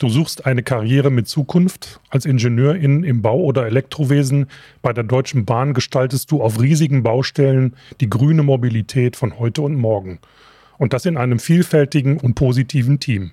Du 0.00 0.08
suchst 0.08 0.46
eine 0.46 0.62
Karriere 0.62 1.10
mit 1.10 1.28
Zukunft. 1.28 2.00
Als 2.08 2.24
Ingenieurin 2.24 3.04
im 3.04 3.20
Bau- 3.20 3.42
oder 3.42 3.66
Elektrowesen 3.66 4.46
bei 4.80 4.94
der 4.94 5.04
Deutschen 5.04 5.44
Bahn 5.44 5.74
gestaltest 5.74 6.30
du 6.30 6.42
auf 6.42 6.58
riesigen 6.58 7.02
Baustellen 7.02 7.76
die 8.00 8.08
grüne 8.08 8.42
Mobilität 8.42 9.14
von 9.14 9.38
heute 9.38 9.60
und 9.60 9.74
morgen. 9.74 10.18
Und 10.78 10.94
das 10.94 11.04
in 11.04 11.18
einem 11.18 11.38
vielfältigen 11.38 12.16
und 12.16 12.34
positiven 12.34 12.98
Team. 12.98 13.32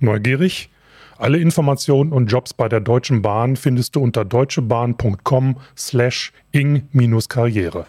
Neugierig? 0.00 0.70
Alle 1.18 1.36
Informationen 1.36 2.10
und 2.10 2.28
Jobs 2.28 2.54
bei 2.54 2.70
der 2.70 2.80
Deutschen 2.80 3.20
Bahn 3.20 3.56
findest 3.56 3.94
du 3.94 4.00
unter 4.00 4.24
deutschebahn.com 4.24 5.58
slash 5.76 6.32
ing-karriere. 6.52 7.84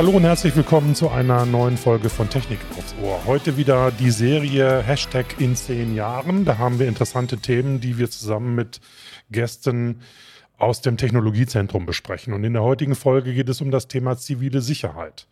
Hallo 0.00 0.12
und 0.12 0.24
herzlich 0.24 0.56
willkommen 0.56 0.94
zu 0.94 1.10
einer 1.10 1.44
neuen 1.44 1.76
Folge 1.76 2.08
von 2.08 2.30
Technik 2.30 2.58
aufs 2.78 2.94
Ohr. 3.02 3.20
Heute 3.26 3.58
wieder 3.58 3.90
die 3.90 4.10
Serie 4.10 4.82
Hashtag 4.82 5.38
in 5.38 5.54
zehn 5.54 5.94
Jahren. 5.94 6.46
Da 6.46 6.56
haben 6.56 6.78
wir 6.78 6.88
interessante 6.88 7.36
Themen, 7.36 7.80
die 7.82 7.98
wir 7.98 8.08
zusammen 8.08 8.54
mit 8.54 8.80
Gästen 9.30 10.00
aus 10.56 10.80
dem 10.80 10.96
Technologiezentrum 10.96 11.84
besprechen. 11.84 12.32
Und 12.32 12.44
in 12.44 12.54
der 12.54 12.62
heutigen 12.62 12.94
Folge 12.94 13.34
geht 13.34 13.50
es 13.50 13.60
um 13.60 13.70
das 13.70 13.88
Thema 13.88 14.16
zivile 14.16 14.62
Sicherheit. 14.62 15.26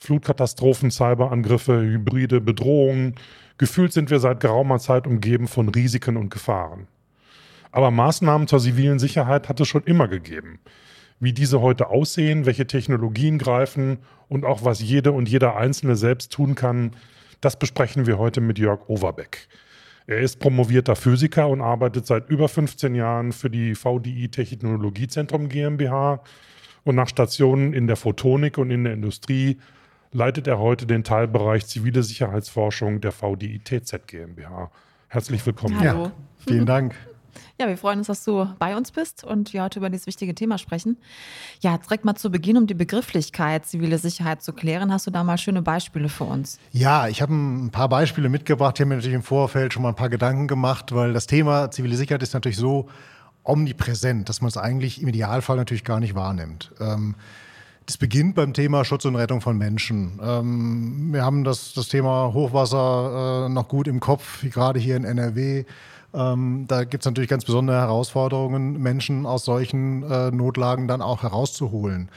Flutkatastrophen, 0.00 0.90
Cyberangriffe, 0.90 1.80
hybride 1.80 2.40
Bedrohungen. 2.40 3.14
Gefühlt 3.56 3.92
sind 3.92 4.10
wir 4.10 4.18
seit 4.18 4.40
geraumer 4.40 4.80
Zeit 4.80 5.06
umgeben 5.06 5.46
von 5.46 5.68
Risiken 5.68 6.16
und 6.16 6.30
Gefahren. 6.30 6.88
Aber 7.70 7.92
Maßnahmen 7.92 8.48
zur 8.48 8.58
zivilen 8.58 8.98
Sicherheit 8.98 9.48
hat 9.48 9.60
es 9.60 9.68
schon 9.68 9.84
immer 9.84 10.08
gegeben 10.08 10.58
wie 11.22 11.32
diese 11.32 11.60
heute 11.60 11.88
aussehen, 11.88 12.46
welche 12.46 12.66
Technologien 12.66 13.38
greifen 13.38 13.98
und 14.28 14.44
auch 14.44 14.64
was 14.64 14.80
jede 14.82 15.12
und 15.12 15.28
jeder 15.28 15.56
Einzelne 15.56 15.94
selbst 15.94 16.32
tun 16.32 16.56
kann, 16.56 16.96
das 17.40 17.56
besprechen 17.56 18.06
wir 18.06 18.18
heute 18.18 18.40
mit 18.40 18.58
Jörg 18.58 18.88
Overbeck. 18.88 19.46
Er 20.08 20.18
ist 20.18 20.40
promovierter 20.40 20.96
Physiker 20.96 21.48
und 21.48 21.60
arbeitet 21.60 22.06
seit 22.06 22.28
über 22.28 22.48
15 22.48 22.96
Jahren 22.96 23.30
für 23.30 23.50
die 23.50 23.76
VDI 23.76 24.30
Technologiezentrum 24.30 25.48
GmbH. 25.48 26.24
Und 26.82 26.96
nach 26.96 27.08
Stationen 27.08 27.72
in 27.72 27.86
der 27.86 27.94
Photonik 27.94 28.58
und 28.58 28.72
in 28.72 28.82
der 28.82 28.92
Industrie 28.92 29.58
leitet 30.10 30.48
er 30.48 30.58
heute 30.58 30.86
den 30.86 31.04
Teilbereich 31.04 31.66
zivile 31.66 32.02
Sicherheitsforschung 32.02 33.00
der 33.00 33.12
VDI 33.12 33.60
TZ 33.62 34.08
GmbH. 34.08 34.72
Herzlich 35.06 35.46
willkommen. 35.46 35.78
Hallo. 35.78 36.04
Ja, 36.06 36.12
vielen 36.48 36.66
Dank. 36.66 36.96
Ja, 37.62 37.68
wir 37.68 37.76
freuen 37.76 37.98
uns, 37.98 38.08
dass 38.08 38.24
du 38.24 38.48
bei 38.58 38.76
uns 38.76 38.90
bist 38.90 39.22
und 39.22 39.52
wir 39.52 39.62
heute 39.62 39.78
über 39.78 39.88
dieses 39.88 40.08
wichtige 40.08 40.34
Thema 40.34 40.58
sprechen. 40.58 40.96
Ja, 41.60 41.78
direkt 41.78 42.04
mal 42.04 42.16
zu 42.16 42.28
Beginn, 42.28 42.56
um 42.56 42.66
die 42.66 42.74
Begrifflichkeit 42.74 43.66
zivile 43.66 43.98
Sicherheit 43.98 44.42
zu 44.42 44.52
klären, 44.52 44.92
hast 44.92 45.06
du 45.06 45.12
da 45.12 45.22
mal 45.22 45.38
schöne 45.38 45.62
Beispiele 45.62 46.08
für 46.08 46.24
uns? 46.24 46.58
Ja, 46.72 47.06
ich 47.06 47.22
habe 47.22 47.32
ein 47.32 47.70
paar 47.70 47.88
Beispiele 47.88 48.28
mitgebracht. 48.28 48.74
Ich 48.74 48.80
habe 48.80 48.88
mir 48.88 48.96
natürlich 48.96 49.14
im 49.14 49.22
Vorfeld 49.22 49.72
schon 49.72 49.84
mal 49.84 49.90
ein 49.90 49.94
paar 49.94 50.08
Gedanken 50.08 50.48
gemacht, 50.48 50.92
weil 50.92 51.12
das 51.12 51.28
Thema 51.28 51.70
zivile 51.70 51.94
Sicherheit 51.94 52.24
ist 52.24 52.34
natürlich 52.34 52.58
so 52.58 52.88
omnipräsent, 53.44 54.28
dass 54.28 54.40
man 54.40 54.48
es 54.48 54.56
eigentlich 54.56 55.00
im 55.00 55.06
Idealfall 55.06 55.56
natürlich 55.56 55.84
gar 55.84 56.00
nicht 56.00 56.16
wahrnimmt. 56.16 56.72
Ähm, 56.80 57.14
das 57.86 57.96
beginnt 57.96 58.34
beim 58.34 58.54
Thema 58.54 58.84
Schutz 58.84 59.04
und 59.04 59.14
Rettung 59.14 59.40
von 59.40 59.56
Menschen. 59.56 60.18
Ähm, 60.20 61.12
wir 61.12 61.24
haben 61.24 61.44
das, 61.44 61.74
das 61.74 61.86
Thema 61.86 62.34
Hochwasser 62.34 63.46
äh, 63.46 63.48
noch 63.50 63.68
gut 63.68 63.86
im 63.86 64.00
Kopf, 64.00 64.42
gerade 64.50 64.80
hier 64.80 64.96
in 64.96 65.04
NRW. 65.04 65.64
Ähm, 66.14 66.66
da 66.68 66.84
gibt 66.84 67.04
es 67.04 67.06
natürlich 67.06 67.30
ganz 67.30 67.44
besondere 67.44 67.78
Herausforderungen, 67.78 68.80
Menschen 68.80 69.26
aus 69.26 69.44
solchen 69.44 70.02
äh, 70.02 70.30
Notlagen 70.30 70.88
dann 70.88 71.02
auch 71.02 71.22
herauszuholen. 71.22 72.10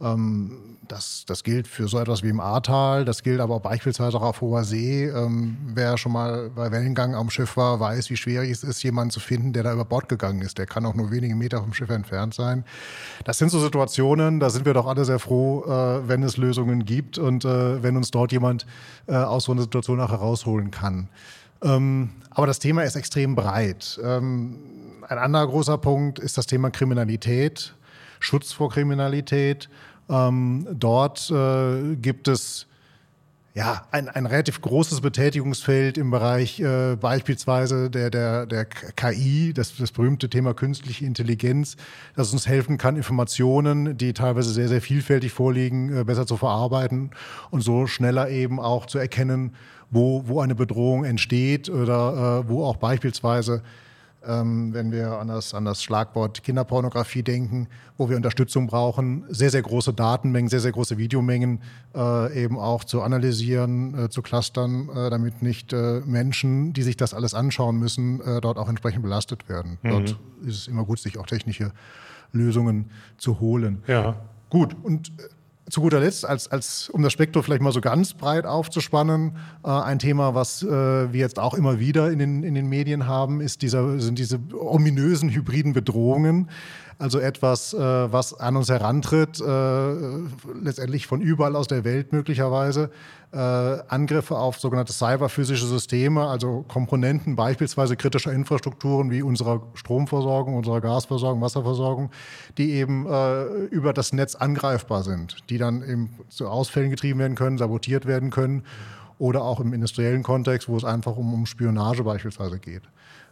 Ähm, 0.00 0.72
das, 0.88 1.24
das 1.26 1.44
gilt 1.44 1.68
für 1.68 1.88
so 1.88 1.98
etwas 1.98 2.22
wie 2.22 2.28
im 2.28 2.40
Ahrtal, 2.40 3.04
das 3.04 3.22
gilt 3.22 3.40
aber 3.40 3.54
auch 3.54 3.60
beispielsweise 3.60 4.16
auch 4.18 4.22
auf 4.22 4.40
hoher 4.40 4.64
See. 4.64 5.06
Ähm, 5.06 5.56
wer 5.74 5.96
schon 5.96 6.12
mal 6.12 6.50
bei 6.50 6.70
Wellengang 6.70 7.14
am 7.14 7.30
Schiff 7.30 7.56
war, 7.56 7.78
weiß, 7.80 8.10
wie 8.10 8.16
schwierig 8.16 8.50
es 8.50 8.64
ist, 8.64 8.82
jemanden 8.82 9.10
zu 9.10 9.20
finden, 9.20 9.52
der 9.52 9.62
da 9.62 9.72
über 9.72 9.84
Bord 9.84 10.08
gegangen 10.08 10.42
ist. 10.42 10.58
Der 10.58 10.66
kann 10.66 10.84
auch 10.84 10.94
nur 10.94 11.10
wenige 11.10 11.34
Meter 11.34 11.60
vom 11.60 11.72
Schiff 11.72 11.88
entfernt 11.88 12.34
sein. 12.34 12.64
Das 13.24 13.38
sind 13.38 13.50
so 13.50 13.60
Situationen, 13.60 14.40
da 14.40 14.50
sind 14.50 14.66
wir 14.66 14.74
doch 14.74 14.86
alle 14.86 15.04
sehr 15.04 15.18
froh, 15.18 15.64
äh, 15.64 16.08
wenn 16.08 16.22
es 16.22 16.36
Lösungen 16.36 16.84
gibt 16.84 17.16
und 17.16 17.44
äh, 17.44 17.82
wenn 17.82 17.96
uns 17.96 18.10
dort 18.10 18.32
jemand 18.32 18.66
äh, 19.06 19.14
aus 19.14 19.44
so 19.44 19.52
einer 19.52 19.62
Situation 19.62 20.00
auch 20.00 20.10
herausholen 20.10 20.70
kann. 20.70 21.08
Ähm, 21.62 22.10
aber 22.30 22.46
das 22.46 22.58
Thema 22.58 22.82
ist 22.82 22.96
extrem 22.96 23.34
breit. 23.34 24.00
Ähm, 24.02 24.58
ein 25.08 25.18
anderer 25.18 25.46
großer 25.46 25.78
Punkt 25.78 26.18
ist 26.18 26.38
das 26.38 26.46
Thema 26.46 26.70
Kriminalität, 26.70 27.74
Schutz 28.20 28.52
vor 28.52 28.70
Kriminalität. 28.70 29.68
Ähm, 30.08 30.66
dort 30.72 31.30
äh, 31.30 31.96
gibt 31.96 32.28
es 32.28 32.66
ja, 33.54 33.86
ein, 33.90 34.08
ein 34.08 34.24
relativ 34.24 34.62
großes 34.62 35.02
Betätigungsfeld 35.02 35.98
im 35.98 36.10
Bereich 36.10 36.58
äh, 36.60 36.96
beispielsweise 36.96 37.90
der, 37.90 38.08
der, 38.08 38.46
der 38.46 38.64
KI, 38.64 39.52
das, 39.52 39.76
das 39.76 39.92
berühmte 39.92 40.30
Thema 40.30 40.54
künstliche 40.54 41.04
Intelligenz, 41.04 41.76
das 42.16 42.32
uns 42.32 42.48
helfen 42.48 42.78
kann, 42.78 42.96
Informationen, 42.96 43.98
die 43.98 44.14
teilweise 44.14 44.50
sehr, 44.50 44.68
sehr 44.68 44.80
vielfältig 44.80 45.32
vorliegen, 45.32 45.94
äh, 45.94 46.04
besser 46.04 46.26
zu 46.26 46.38
verarbeiten 46.38 47.10
und 47.50 47.60
so 47.60 47.86
schneller 47.86 48.30
eben 48.30 48.58
auch 48.58 48.86
zu 48.86 48.98
erkennen, 48.98 49.54
wo, 49.90 50.26
wo 50.26 50.40
eine 50.40 50.54
Bedrohung 50.54 51.04
entsteht 51.04 51.68
oder 51.68 52.44
äh, 52.46 52.48
wo 52.48 52.64
auch 52.64 52.76
beispielsweise, 52.76 53.62
ähm, 54.26 54.72
wenn 54.72 54.92
wir 54.92 55.18
an 55.18 55.28
das, 55.28 55.54
an 55.54 55.64
das 55.64 55.82
Schlagwort 55.82 56.42
Kinderpornografie 56.42 57.22
denken, 57.22 57.68
wo 57.96 58.08
wir 58.08 58.16
Unterstützung 58.16 58.66
brauchen, 58.66 59.24
sehr, 59.28 59.50
sehr 59.50 59.62
große 59.62 59.92
Datenmengen, 59.92 60.48
sehr, 60.48 60.60
sehr 60.60 60.72
große 60.72 60.98
Videomengen 60.98 61.60
äh, 61.94 62.42
eben 62.44 62.58
auch 62.58 62.84
zu 62.84 63.02
analysieren, 63.02 63.98
äh, 63.98 64.08
zu 64.08 64.22
clustern, 64.22 64.88
äh, 64.88 65.10
damit 65.10 65.42
nicht 65.42 65.72
äh, 65.72 66.00
Menschen, 66.04 66.72
die 66.72 66.82
sich 66.82 66.96
das 66.96 67.14
alles 67.14 67.34
anschauen 67.34 67.78
müssen, 67.78 68.20
äh, 68.20 68.40
dort 68.40 68.58
auch 68.58 68.68
entsprechend 68.68 69.02
belastet 69.02 69.48
werden. 69.48 69.78
Mhm. 69.82 69.90
Dort 69.90 70.18
ist 70.46 70.58
es 70.58 70.68
immer 70.68 70.84
gut, 70.84 70.98
sich 70.98 71.18
auch 71.18 71.26
technische 71.26 71.72
Lösungen 72.32 72.90
zu 73.18 73.40
holen. 73.40 73.82
Ja. 73.86 74.16
Gut, 74.48 74.76
und 74.82 75.12
zu 75.72 75.80
guter 75.80 76.00
Letzt, 76.00 76.26
als, 76.26 76.48
als, 76.48 76.90
um 76.90 77.02
das 77.02 77.14
Spektrum 77.14 77.42
vielleicht 77.42 77.62
mal 77.62 77.72
so 77.72 77.80
ganz 77.80 78.12
breit 78.12 78.44
aufzuspannen, 78.44 79.38
äh, 79.64 79.70
ein 79.70 79.98
Thema, 79.98 80.34
was 80.34 80.62
äh, 80.62 80.68
wir 80.68 81.20
jetzt 81.20 81.38
auch 81.38 81.54
immer 81.54 81.80
wieder 81.80 82.10
in 82.10 82.18
den, 82.18 82.42
in 82.42 82.54
den 82.54 82.66
Medien 82.66 83.06
haben, 83.06 83.40
ist 83.40 83.62
dieser, 83.62 83.98
sind 83.98 84.18
diese 84.18 84.38
ominösen 84.52 85.30
hybriden 85.30 85.72
Bedrohungen. 85.72 86.50
Also 86.98 87.18
etwas, 87.18 87.74
äh, 87.74 87.78
was 87.78 88.34
an 88.34 88.56
uns 88.56 88.68
herantritt, 88.68 89.40
äh, 89.40 89.92
letztendlich 90.60 91.06
von 91.06 91.20
überall 91.20 91.56
aus 91.56 91.66
der 91.66 91.84
Welt 91.84 92.12
möglicherweise. 92.12 92.90
Äh, 93.32 93.38
Angriffe 93.38 94.36
auf 94.36 94.58
sogenannte 94.58 94.92
cyberphysische 94.92 95.66
Systeme, 95.66 96.26
also 96.26 96.64
Komponenten 96.68 97.34
beispielsweise 97.34 97.96
kritischer 97.96 98.32
Infrastrukturen 98.32 99.10
wie 99.10 99.22
unserer 99.22 99.62
Stromversorgung, 99.74 100.54
unserer 100.54 100.82
Gasversorgung, 100.82 101.40
Wasserversorgung, 101.40 102.10
die 102.58 102.72
eben 102.72 103.06
äh, 103.06 103.44
über 103.70 103.94
das 103.94 104.12
Netz 104.12 104.34
angreifbar 104.34 105.02
sind, 105.02 105.38
die 105.48 105.56
dann 105.56 105.82
eben 105.82 106.10
zu 106.28 106.46
Ausfällen 106.46 106.90
getrieben 106.90 107.20
werden 107.20 107.34
können, 107.34 107.56
sabotiert 107.56 108.04
werden 108.04 108.30
können 108.30 108.64
oder 109.18 109.42
auch 109.42 109.60
im 109.60 109.72
industriellen 109.72 110.22
Kontext, 110.22 110.68
wo 110.68 110.76
es 110.76 110.84
einfach 110.84 111.16
um, 111.16 111.32
um 111.32 111.46
Spionage 111.46 112.02
beispielsweise 112.02 112.58
geht. 112.58 112.82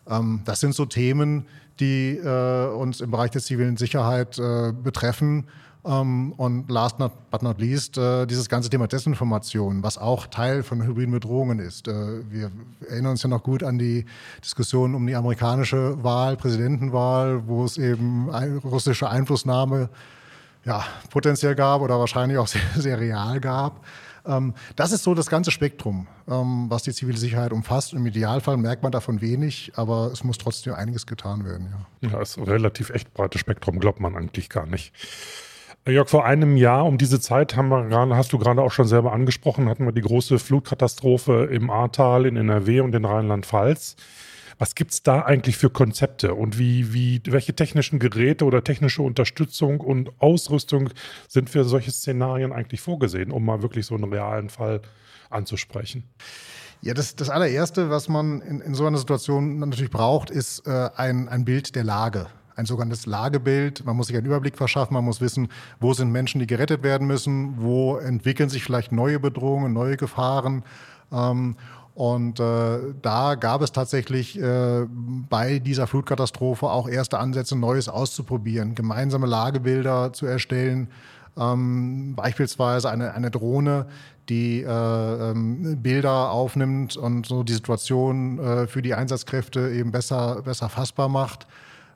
Ähm, 0.09 0.43
das 0.45 0.61
sind 0.61 0.75
so 0.75 0.87
Themen, 0.87 1.47
die 1.79 2.17
äh, 2.17 2.69
uns 2.75 3.01
im 3.01 3.11
Bereich 3.11 3.31
der 3.31 3.41
zivilen 3.41 3.77
Sicherheit 3.77 4.39
äh, 4.39 4.73
betreffen. 4.73 5.47
Ähm, 5.83 6.33
und 6.37 6.71
last 6.71 6.99
not, 6.99 7.13
but 7.31 7.43
not 7.43 7.59
least, 7.59 7.97
äh, 7.97 8.27
dieses 8.27 8.49
ganze 8.51 8.69
Thema 8.69 8.87
Desinformation, 8.87 9.83
was 9.83 9.97
auch 9.97 10.27
Teil 10.27 10.63
von 10.63 10.83
hybriden 10.83 11.13
Bedrohungen 11.13 11.59
ist. 11.59 11.87
Wir 11.87 12.51
erinnern 12.87 13.13
uns 13.13 13.23
ja 13.23 13.31
noch 13.31 13.43
gut 13.43 13.63
an 13.63 13.79
die 13.79 14.05
Diskussion 14.45 14.95
um 14.95 15.07
die 15.07 15.17
amerikanische 15.17 16.03
Wahl, 16.05 16.37
Präsidentenwahl, 16.37 17.47
wo 17.47 17.65
es 17.65 17.79
eben 17.79 18.29
russische 18.63 19.09
Einflussnahme 19.09 19.89
ja, 20.65 20.85
potenziell 21.11 21.55
gab 21.55 21.81
oder 21.81 21.99
wahrscheinlich 21.99 22.39
auch 22.39 22.47
sehr, 22.49 22.61
sehr 22.77 23.01
real 23.01 23.41
gab. 23.41 23.85
Ähm, 24.27 24.55
das 24.77 24.93
ist 24.93 25.05
so 25.05 25.15
das 25.15 25.29
ganze 25.29 25.51
Spektrum, 25.51 26.07
ähm, 26.29 26.67
was 26.69 26.83
die 26.83 26.93
zivile 26.93 27.19
Sicherheit 27.19 27.53
umfasst. 27.53 27.93
Im 27.93 28.07
Idealfall 28.07 28.57
merkt 28.57 28.83
man 28.83 28.93
davon 28.93 29.21
wenig, 29.21 29.73
aber 29.77 30.11
es 30.13 30.25
muss 30.25 30.39
trotzdem 30.39 30.75
einiges 30.75 31.07
getan 31.07 31.45
werden. 31.45 31.75
Ja, 32.01 32.11
ja 32.11 32.21
ist 32.21 32.39
ein 32.39 32.45
relativ 32.45 32.91
echt 32.91 33.13
breites 33.15 33.41
Spektrum, 33.41 33.81
glaubt 33.81 34.01
man 34.01 34.17
eigentlich 34.17 34.49
gar 34.49 34.67
nicht. 34.67 34.93
Äh, 35.85 35.93
Jörg, 35.93 36.09
vor 36.09 36.25
einem 36.25 36.57
Jahr 36.57 36.85
um 36.85 36.99
diese 36.99 37.21
Zeit 37.21 37.57
haben 37.57 37.69
wir 37.69 37.89
gerade, 37.89 38.17
hast 38.17 38.33
du 38.33 38.39
gerade 38.39 38.63
auch 38.63 38.73
schon 38.73 38.87
selber 38.87 39.13
angesprochen, 39.13 39.69
hatten 39.69 39.85
wir 39.85 39.93
die 39.93 40.03
große 40.03 40.39
Flutkatastrophe 40.39 41.49
im 41.51 41.71
Ahrtal 41.71 42.27
in 42.27 42.37
NRW 42.37 42.81
und 42.81 42.95
in 42.95 43.05
Rheinland-Pfalz. 43.05 43.97
Was 44.61 44.75
gibt 44.75 44.93
es 44.93 45.03
da 45.03 45.23
eigentlich 45.23 45.57
für 45.57 45.71
Konzepte 45.71 46.35
und 46.35 46.59
wie, 46.59 46.93
wie, 46.93 47.23
welche 47.25 47.55
technischen 47.55 47.99
Geräte 47.99 48.45
oder 48.45 48.63
technische 48.63 49.01
Unterstützung 49.01 49.81
und 49.81 50.11
Ausrüstung 50.19 50.91
sind 51.29 51.49
für 51.49 51.65
solche 51.65 51.91
Szenarien 51.91 52.53
eigentlich 52.53 52.83
vorgesehen, 52.83 53.31
um 53.31 53.43
mal 53.43 53.63
wirklich 53.63 53.87
so 53.87 53.95
einen 53.95 54.13
realen 54.13 54.51
Fall 54.51 54.83
anzusprechen? 55.31 56.05
Ja, 56.83 56.93
das, 56.93 57.17
das 57.17 57.31
allererste, 57.31 57.89
was 57.89 58.11
man 58.11 58.43
in, 58.43 58.61
in 58.61 58.75
so 58.75 58.85
einer 58.85 58.99
Situation 58.99 59.61
natürlich 59.61 59.91
braucht, 59.91 60.29
ist 60.29 60.67
äh, 60.67 60.91
ein, 60.95 61.31
ein 61.31 61.47
Bild 61.47 61.75
der 61.75 61.85
Lage. 61.85 62.27
ein 62.55 62.67
sogenanntes 62.67 63.07
Lagebild. 63.07 63.87
Man 63.87 63.97
muss 63.97 64.09
sich 64.09 64.17
einen 64.17 64.27
Überblick 64.27 64.59
verschaffen, 64.59 64.93
man 64.93 65.07
muss 65.07 65.23
wissen, 65.23 65.49
wo 65.81 65.95
sind 65.95 66.13
Menschen, 66.13 66.39
die 66.39 66.47
gerettet 66.47 66.83
werden 66.83 67.07
müssen, 67.07 67.55
wo 67.63 67.97
entwickeln 67.97 68.51
sich 68.51 68.63
vielleicht 68.63 68.93
neue 68.93 69.19
Bedrohungen, 69.19 69.73
neue 69.73 69.97
Gefahren. 69.97 70.65
Ähm, 71.11 71.57
und 72.01 72.41
äh, 72.41 72.79
da 73.03 73.35
gab 73.35 73.61
es 73.61 73.73
tatsächlich 73.73 74.41
äh, 74.41 74.87
bei 75.29 75.59
dieser 75.59 75.87
Flutkatastrophe 75.87 76.71
auch 76.71 76.89
erste 76.89 77.19
Ansätze, 77.19 77.59
Neues 77.59 77.91
auszuprobieren, 77.91 78.75
gemeinsame 78.75 79.27
Lagebilder 79.27 80.15
zu 80.15 80.25
erstellen. 80.25 80.89
Ähm, 81.37 82.15
beispielsweise 82.17 82.89
eine, 82.89 83.13
eine 83.13 83.31
Drohne, 83.31 83.85
die 84.31 84.63
äh, 84.63 84.67
ähm, 84.71 85.83
Bilder 85.83 86.31
aufnimmt 86.31 86.97
und 86.97 87.27
so 87.27 87.43
die 87.43 87.53
Situation 87.53 88.39
äh, 88.39 88.67
für 88.67 88.81
die 88.81 88.95
Einsatzkräfte 88.95 89.69
eben 89.69 89.93
besser, 89.93 90.41
besser 90.41 90.71
fassbar 90.71 91.11
macht. 91.11 91.47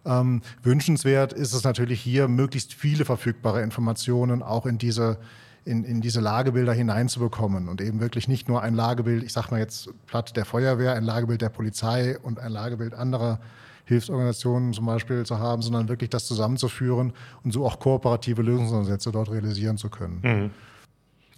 Ähm, 0.05 0.43
wünschenswert 0.63 1.33
ist 1.33 1.55
es 1.55 1.65
natürlich 1.65 2.03
hier, 2.03 2.29
möglichst 2.29 2.75
viele 2.75 3.07
verfügbare 3.07 3.63
Informationen 3.63 4.43
auch 4.43 4.67
in 4.67 4.77
diese, 4.77 5.17
in, 5.65 5.85
in 5.85 6.01
diese 6.01 6.21
Lagebilder 6.21 6.73
hineinzubekommen 6.73 7.69
und 7.69 7.81
eben 7.81 8.01
wirklich 8.01 8.29
nicht 8.29 8.49
nur 8.49 8.63
ein 8.63 8.75
Lagebild, 8.75 9.23
ich 9.23 9.33
sage 9.33 9.49
mal 9.51 9.61
jetzt 9.61 9.89
platt 10.07 10.37
der 10.37 10.45
Feuerwehr, 10.45 10.95
ein 10.95 11.05
Lagebild 11.05 11.41
der 11.41 11.49
Polizei 11.49 12.19
und 12.19 12.39
ein 12.39 12.53
Lagebild 12.53 12.95
anderer 12.95 13.41
Hilfsorganisationen 13.87 14.73
zum 14.73 14.87
Beispiel 14.87 15.25
zu 15.27 15.39
haben, 15.39 15.63
sondern 15.63 15.89
wirklich 15.89 16.11
das 16.11 16.27
zusammenzuführen 16.27 17.13
und 17.43 17.53
so 17.53 17.67
auch 17.67 17.79
kooperative 17.79 18.43
Lösungsansätze 18.43 19.13
dort 19.13 19.31
realisieren 19.31 19.77
zu 19.77 19.91
können. 19.91 20.21
Mhm. 20.23 20.51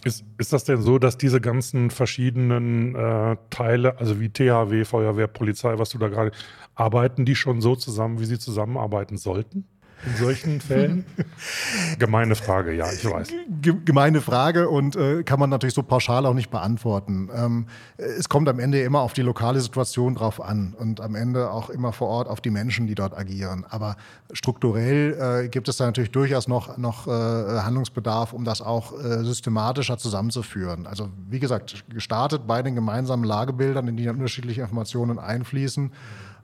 Ist, 0.03 0.23
ist 0.37 0.53
das 0.53 0.63
denn 0.63 0.81
so, 0.81 0.99
dass 0.99 1.17
diese 1.17 1.41
ganzen 1.41 1.89
verschiedenen 1.89 2.95
äh, 2.95 3.35
Teile, 3.49 3.97
also 3.97 4.19
wie 4.19 4.29
THW, 4.29 4.85
Feuerwehr, 4.85 5.27
Polizei, 5.27 5.77
was 5.79 5.89
du 5.89 5.97
da 5.97 6.07
gerade, 6.07 6.31
arbeiten 6.75 7.25
die 7.25 7.35
schon 7.35 7.61
so 7.61 7.75
zusammen, 7.75 8.19
wie 8.19 8.25
sie 8.25 8.39
zusammenarbeiten 8.39 9.17
sollten? 9.17 9.65
In 10.05 10.15
solchen 10.15 10.61
Fällen? 10.61 11.05
Gemeine 11.99 12.35
Frage, 12.35 12.73
ja, 12.73 12.91
ich 12.91 13.03
weiß. 13.03 13.29
Gemeine 13.85 14.21
Frage 14.21 14.69
und 14.69 14.95
äh, 14.95 15.23
kann 15.23 15.39
man 15.39 15.49
natürlich 15.49 15.73
so 15.73 15.83
pauschal 15.83 16.25
auch 16.25 16.33
nicht 16.33 16.49
beantworten. 16.49 17.29
Ähm, 17.33 17.67
es 17.97 18.29
kommt 18.29 18.47
am 18.49 18.59
Ende 18.59 18.81
immer 18.81 18.99
auf 18.99 19.13
die 19.13 19.21
lokale 19.21 19.59
Situation 19.59 20.15
drauf 20.15 20.41
an 20.41 20.75
und 20.77 21.01
am 21.01 21.15
Ende 21.15 21.51
auch 21.51 21.69
immer 21.69 21.93
vor 21.93 22.07
Ort 22.09 22.27
auf 22.27 22.41
die 22.41 22.49
Menschen, 22.49 22.87
die 22.87 22.95
dort 22.95 23.17
agieren. 23.17 23.65
Aber 23.69 23.95
strukturell 24.31 25.45
äh, 25.45 25.49
gibt 25.49 25.67
es 25.67 25.77
da 25.77 25.85
natürlich 25.85 26.11
durchaus 26.11 26.47
noch, 26.47 26.77
noch 26.77 27.07
äh, 27.07 27.11
Handlungsbedarf, 27.11 28.33
um 28.33 28.43
das 28.45 28.61
auch 28.61 28.93
äh, 28.93 29.23
systematischer 29.23 29.97
zusammenzuführen. 29.97 30.87
Also 30.87 31.09
wie 31.29 31.39
gesagt, 31.39 31.85
gestartet 31.89 32.45
bei 32.45 32.61
den 32.61 32.75
gemeinsamen 32.75 33.23
Lagebildern, 33.23 33.87
in 33.87 33.97
die 33.97 34.07
unterschiedliche 34.07 34.61
Informationen 34.61 35.19
einfließen 35.19 35.91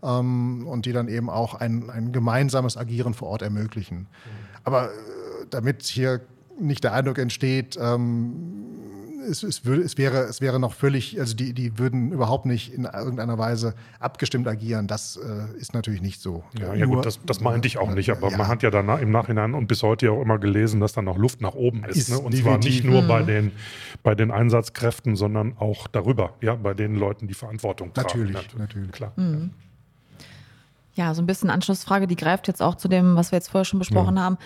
ähm, 0.04 0.68
und 0.68 0.86
die 0.86 0.94
dann 0.94 1.08
eben 1.08 1.30
auch 1.30 1.56
ein, 1.56 1.90
ein 1.90 2.12
gemeinsames 2.12 2.78
Agieren 2.78 3.14
vor 3.14 3.30
Ort 3.30 3.42
ermöglichen. 3.42 4.00
Mhm. 4.00 4.08
Aber 4.64 4.86
äh, 4.86 4.90
damit 5.50 5.84
hier 5.84 6.22
nicht 6.60 6.84
der 6.84 6.94
Eindruck 6.94 7.18
entsteht, 7.18 7.78
ähm, 7.82 8.64
es, 9.30 9.44
es, 9.44 9.66
würde, 9.66 9.84
es, 9.84 9.98
wäre, 9.98 10.24
es 10.24 10.42
wäre 10.42 10.60
noch 10.60 10.74
völlig, 10.74 11.20
also 11.20 11.36
die, 11.36 11.54
die 11.54 11.78
würden 11.78 12.12
überhaupt 12.12 12.46
nicht 12.46 12.74
in 12.74 12.86
irgendeiner 12.86 13.38
Weise 13.38 13.74
abgestimmt 14.00 14.48
agieren. 14.48 14.88
Das 14.88 15.18
äh, 15.18 15.58
ist 15.58 15.74
natürlich 15.74 16.02
nicht 16.02 16.22
so. 16.22 16.44
Ja, 16.60 16.74
ja 16.74 16.86
Nur, 16.86 16.98
gut, 16.98 17.06
das, 17.06 17.20
das 17.26 17.40
meinte 17.40 17.68
ich 17.68 17.78
auch 17.78 17.94
nicht, 17.94 18.10
aber 18.10 18.32
ja. 18.32 18.38
man 18.38 18.48
hat 18.48 18.64
ja 18.64 18.70
dann 18.70 18.90
im 19.00 19.12
Nachhinein 19.12 19.54
und 19.54 19.68
bis 19.68 19.84
heute 19.84 20.08
ja 20.08 20.12
auch 20.12 20.22
immer 20.22 20.40
gelesen, 20.40 20.80
dass 20.80 20.94
da 20.94 21.02
noch 21.02 21.18
Luft 21.18 21.42
nach 21.42 21.54
oben 21.54 21.84
ist. 21.86 21.98
ist 21.98 22.10
ne? 22.10 22.20
Und 22.20 22.36
zwar 22.36 22.58
nicht 22.58 22.84
nur 22.84 23.04
bei 23.04 23.24
den, 23.24 23.52
bei 24.04 24.16
den 24.16 24.32
Einsatzkräften, 24.32 25.16
sondern 25.16 25.58
auch 25.58 25.88
darüber, 25.88 26.34
ja, 26.42 26.56
bei 26.56 26.74
den 26.74 26.96
Leuten, 26.96 27.28
die 27.28 27.34
Verantwortung 27.34 27.94
tragen. 27.94 28.08
Natürlich, 28.08 28.34
natürlich. 28.34 28.60
natürlich. 28.60 28.92
Klar. 28.92 29.14
Mhm. 29.16 29.52
Ja, 30.96 31.16
so 31.16 31.24
ein 31.24 31.26
bisschen 31.26 31.50
Anschlussfrage, 31.50 32.06
die 32.06 32.16
greift 32.16 32.48
jetzt 32.48 32.62
auch 32.62 32.76
zu 32.76 32.88
dem, 32.88 33.16
was 33.16 33.32
wir 33.32 33.38
jetzt 33.38 33.50
vorher 33.50 33.66
schon 33.66 33.80
besprochen 33.80 34.16
ja. 34.16 34.22
haben. 34.22 34.38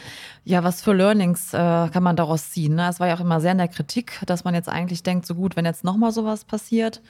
Ja, 0.45 0.63
was 0.63 0.81
für 0.81 0.93
Learnings 0.93 1.53
äh, 1.53 1.57
kann 1.57 2.03
man 2.03 2.15
daraus 2.15 2.51
ziehen? 2.51 2.75
Ne? 2.75 2.87
Es 2.87 3.01
war 3.01 3.07
ja 3.07 3.15
auch 3.15 3.19
immer 3.19 3.41
sehr 3.41 3.51
in 3.51 3.57
der 3.57 3.67
Kritik, 3.67 4.21
dass 4.25 4.45
man 4.45 4.53
jetzt 4.53 4.69
eigentlich 4.69 5.03
denkt, 5.03 5.25
so 5.25 5.35
gut, 5.35 5.57
wenn 5.57 5.65
jetzt 5.65 5.83
nochmal 5.83 6.13
sowas 6.13 6.45
passiert, 6.45 7.01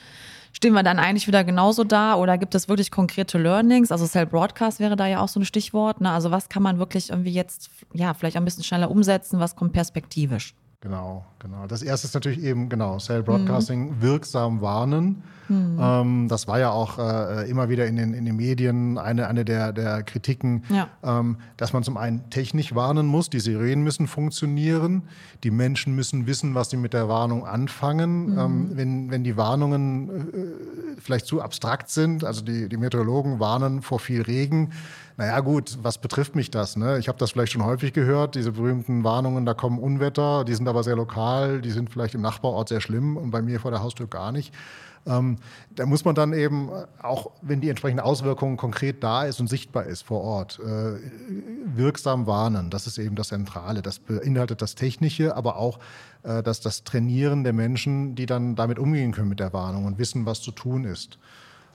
stehen 0.54 0.74
wir 0.74 0.82
dann 0.82 0.98
eigentlich 0.98 1.28
wieder 1.28 1.44
genauso 1.44 1.84
da 1.84 2.16
oder 2.16 2.40
gibt 2.40 2.56
es 2.56 2.68
wirklich 2.68 2.90
konkrete 2.90 3.38
Learnings? 3.38 3.92
Also 3.92 4.08
Cell 4.08 4.26
Broadcast 4.26 4.80
wäre 4.80 4.96
da 4.96 5.06
ja 5.06 5.20
auch 5.20 5.28
so 5.28 5.40
ein 5.40 5.46
Stichwort. 5.46 6.02
Ne? 6.02 6.10
Also 6.10 6.32
was 6.32 6.50
kann 6.50 6.64
man 6.64 6.80
wirklich 6.80 7.12
irgendwie 7.12 7.34
jetzt, 7.34 7.70
ja, 7.94 8.16
vielleicht 8.16 8.38
ein 8.38 8.46
bisschen 8.46 8.64
schneller 8.64 8.90
umsetzen? 8.90 9.40
Was 9.40 9.56
kommt 9.56 9.74
perspektivisch? 9.74 10.56
Genau, 10.80 11.26
genau. 11.40 11.66
Das 11.66 11.82
erste 11.82 12.06
ist 12.06 12.14
natürlich 12.14 12.44
eben, 12.44 12.70
genau, 12.70 13.00
Cell 13.00 13.24
Broadcasting 13.24 13.90
mhm. 13.90 14.02
wirksam 14.04 14.62
warnen. 14.62 15.24
Mhm. 15.50 15.80
Ähm, 15.82 16.28
das 16.28 16.48
war 16.48 16.60
ja 16.60 16.70
auch 16.70 17.00
äh, 17.00 17.50
immer 17.50 17.68
wieder 17.68 17.88
in 17.88 17.96
den, 17.96 18.14
in 18.14 18.26
den 18.26 18.36
Medien 18.36 19.00
eine, 19.00 19.28
eine 19.28 19.44
der, 19.44 19.74
der 19.74 20.04
Kritiken, 20.04 20.64
ja. 20.70 20.88
ähm, 21.04 21.38
dass 21.58 21.74
man 21.74 21.82
zum 21.82 21.98
einen 21.98 22.30
technisch 22.30 22.76
warnen 22.76 23.08
muss, 23.08 23.32
die 23.32 23.40
Sirenen 23.40 23.84
müssen 23.84 24.06
funktionieren, 24.06 25.04
die 25.44 25.50
Menschen 25.50 25.96
müssen 25.96 26.28
wissen, 26.28 26.54
was 26.54 26.70
sie 26.70 26.78
mit 26.78 26.94
der 26.94 27.10
Warnung 27.10 27.48
anfangen. 27.48 28.34
Mhm. 28.34 28.40
Ähm, 28.40 28.70
wenn, 28.74 29.12
wenn 29.12 29.24
die 29.24 29.36
Warnungen 29.36 30.10
äh, 30.10 31.02
vielleicht 31.02 31.26
zu 31.26 31.42
abstrakt 31.42 31.90
sind, 31.90 32.24
also 32.24 32.44
die, 32.44 32.70
die 32.70 32.78
Meteorologen 32.78 33.40
warnen 33.40 33.82
vor 33.82 34.00
viel 34.00 34.22
Regen, 34.22 34.74
naja 35.18 35.40
gut, 35.40 35.80
was 35.82 35.98
betrifft 35.98 36.36
mich 36.36 36.52
das? 36.52 36.78
Ne? 36.78 37.00
Ich 37.00 37.08
habe 37.08 37.18
das 37.18 37.32
vielleicht 37.32 37.52
schon 37.52 37.66
häufig 37.66 37.92
gehört, 37.92 38.36
diese 38.36 38.52
berühmten 38.52 39.04
Warnungen, 39.04 39.46
da 39.46 39.56
kommen 39.56 39.80
Unwetter, 39.80 40.46
die 40.46 40.54
sind 40.54 40.68
aber 40.68 40.84
sehr 40.84 40.96
lokal, 40.96 41.60
die 41.62 41.72
sind 41.72 41.90
vielleicht 41.90 42.14
im 42.14 42.22
Nachbarort 42.22 42.70
sehr 42.70 42.82
schlimm 42.82 43.18
und 43.18 43.32
bei 43.32 43.42
mir 43.42 43.60
vor 43.60 43.72
der 43.72 43.82
Haustür 43.82 44.08
gar 44.08 44.32
nicht. 44.32 44.54
Ähm, 45.08 45.38
da 45.72 45.86
muss 45.88 46.06
man 46.06 46.14
dann 46.14 46.34
eben, 46.34 46.70
auch 47.02 47.32
wenn 47.42 47.62
die 47.62 47.70
entsprechende 47.70 48.04
Auswirkung 48.04 48.58
konkret 48.58 49.04
da 49.04 49.24
ist 49.24 49.40
und 49.40 49.48
sichtbar 49.48 49.86
ist 49.86 50.04
vor 50.04 50.22
Ort, 50.22 50.60
äh, 50.60 51.00
wirksam 51.76 52.28
warnen. 52.28 52.70
Das 52.70 52.86
ist 52.86 52.98
eben 53.00 53.16
das 53.16 53.30
Zentrale. 53.30 53.82
Das 53.82 54.00
beinhaltet 54.00 54.62
das 54.62 54.76
Technische, 54.76 55.36
aber 55.36 55.58
auch 55.58 55.80
äh, 56.24 56.44
das, 56.44 56.60
das 56.60 56.84
Trainieren 56.84 57.44
der 57.44 57.54
Menschen, 57.54 58.16
die 58.16 58.26
dann 58.26 58.56
damit 58.56 58.78
umgehen 58.78 59.14
können 59.14 59.30
mit 59.30 59.40
der 59.40 59.54
Warnung 59.54 59.86
und 59.86 59.98
wissen, 59.98 60.26
was 60.26 60.42
zu 60.42 60.52
tun 60.52 60.84
ist. 60.84 61.18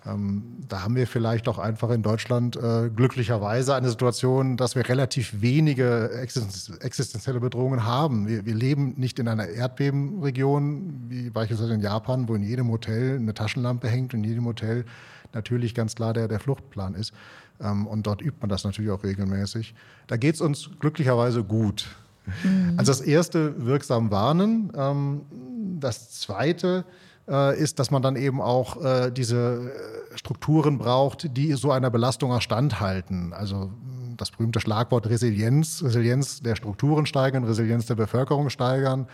Ähm, 0.04 0.42
da 0.68 0.82
haben 0.82 0.96
wir 0.96 1.06
vielleicht 1.06 1.46
auch 1.48 1.58
einfach 1.58 1.90
in 1.90 2.02
Deutschland 2.02 2.56
äh, 2.56 2.90
glücklicherweise 2.94 3.74
eine 3.74 3.88
Situation, 3.88 4.56
dass 4.56 4.74
wir 4.74 4.88
relativ 4.88 5.40
wenige 5.40 6.10
existenzielle 6.10 7.38
Bedrohungen 7.38 7.84
haben. 7.84 8.26
Wir, 8.26 8.44
wir, 8.44 8.54
leben 8.54 8.94
nicht 8.96 9.18
in 9.18 9.28
einer 9.28 9.46
Erdbebenregion, 9.46 11.04
wie 11.08 11.30
beispielsweise 11.30 11.74
in 11.74 11.80
Japan, 11.80 12.28
wo 12.28 12.34
in 12.34 12.42
jedem 12.42 12.68
Hotel 12.70 13.16
eine 13.16 13.32
Taschenlampe 13.32 13.88
hängt 13.88 14.12
und 14.12 14.24
in 14.24 14.30
jedem 14.30 14.46
Hotel 14.46 14.84
natürlich 15.32 15.74
ganz 15.74 15.94
klar 15.94 16.12
der, 16.12 16.26
der 16.26 16.40
Fluchtplan 16.40 16.94
ist. 16.94 17.12
Ähm, 17.60 17.86
und 17.86 18.06
dort 18.06 18.22
übt 18.22 18.38
man 18.40 18.48
das 18.48 18.64
natürlich 18.64 18.90
auch 18.90 19.04
regelmäßig. 19.04 19.74
Da 20.08 20.16
geht 20.16 20.34
es 20.34 20.40
uns 20.40 20.70
glücklicherweise 20.80 21.44
gut. 21.44 21.86
Mhm. 22.42 22.74
Also 22.76 22.90
das 22.90 23.00
erste 23.00 23.64
wirksam 23.64 24.10
warnen. 24.10 24.72
Ähm, 24.76 25.22
das 25.78 26.10
zweite 26.10 26.84
äh, 26.88 27.11
ist, 27.30 27.78
dass 27.78 27.90
man 27.90 28.02
dann 28.02 28.16
eben 28.16 28.40
auch 28.40 28.82
äh, 28.82 29.10
diese 29.10 29.72
äh, 30.12 30.18
Strukturen 30.18 30.78
braucht, 30.78 31.36
die 31.36 31.52
so 31.52 31.70
einer 31.70 31.90
Belastung 31.90 32.32
auch 32.32 32.42
standhalten. 32.42 33.32
Also 33.32 33.70
das 34.16 34.30
berühmte 34.30 34.60
Schlagwort 34.60 35.08
Resilienz, 35.08 35.82
Resilienz 35.82 36.40
der 36.40 36.56
Strukturen 36.56 37.06
steigern, 37.06 37.44
Resilienz 37.44 37.86
der 37.86 37.94
Bevölkerung 37.94 38.50
steigern 38.50 39.06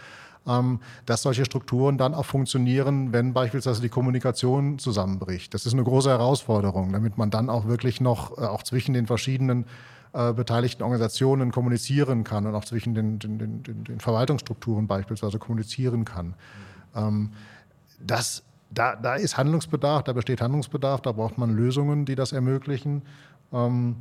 ähm, 0.49 0.81
dass 1.07 1.23
solche 1.23 1.45
Strukturen 1.45 1.99
dann 1.99 2.15
auch 2.15 2.25
funktionieren, 2.25 3.13
wenn 3.13 3.35
beispielsweise 3.35 3.83
die 3.83 3.89
Kommunikation 3.89 4.79
zusammenbricht. 4.79 5.53
Das 5.53 5.67
ist 5.67 5.75
eine 5.75 5.85
große 5.85 6.09
Herausforderung, 6.09 6.93
damit 6.93 7.19
man 7.19 7.31
dann 7.31 7.51
auch 7.51 7.67
wirklich 7.67 8.01
noch 8.01 8.39
auch 8.39 8.63
zwischen 8.63 8.95
den 8.95 9.07
verschiedenen 9.07 9.67
äh, 10.13 10.33
beteiligten 10.33 10.83
Organisationen 10.83 11.53
kommunizieren 11.53 12.25
kann 12.25 12.47
und 12.47 12.55
auch 12.55 12.65
zwischen 12.65 12.95
den, 12.95 13.19
den, 13.19 13.39
den, 13.39 13.85
den 13.85 14.01
Verwaltungsstrukturen 14.01 14.87
beispielsweise 14.87 15.39
kommunizieren 15.39 16.05
kann. 16.05 16.35
Ähm, 16.95 17.33
das, 18.01 18.43
da, 18.71 18.97
da 18.97 19.15
ist 19.15 19.37
Handlungsbedarf, 19.37 20.05
da 20.05 20.13
besteht 20.13 20.41
Handlungsbedarf, 20.41 21.01
da 21.01 21.13
braucht 21.13 21.39
man 21.39 21.55
Lösungen, 21.55 22.05
die 22.05 22.15
das 22.15 22.33
ermöglichen. 22.33 23.03
Ähm, 23.53 23.97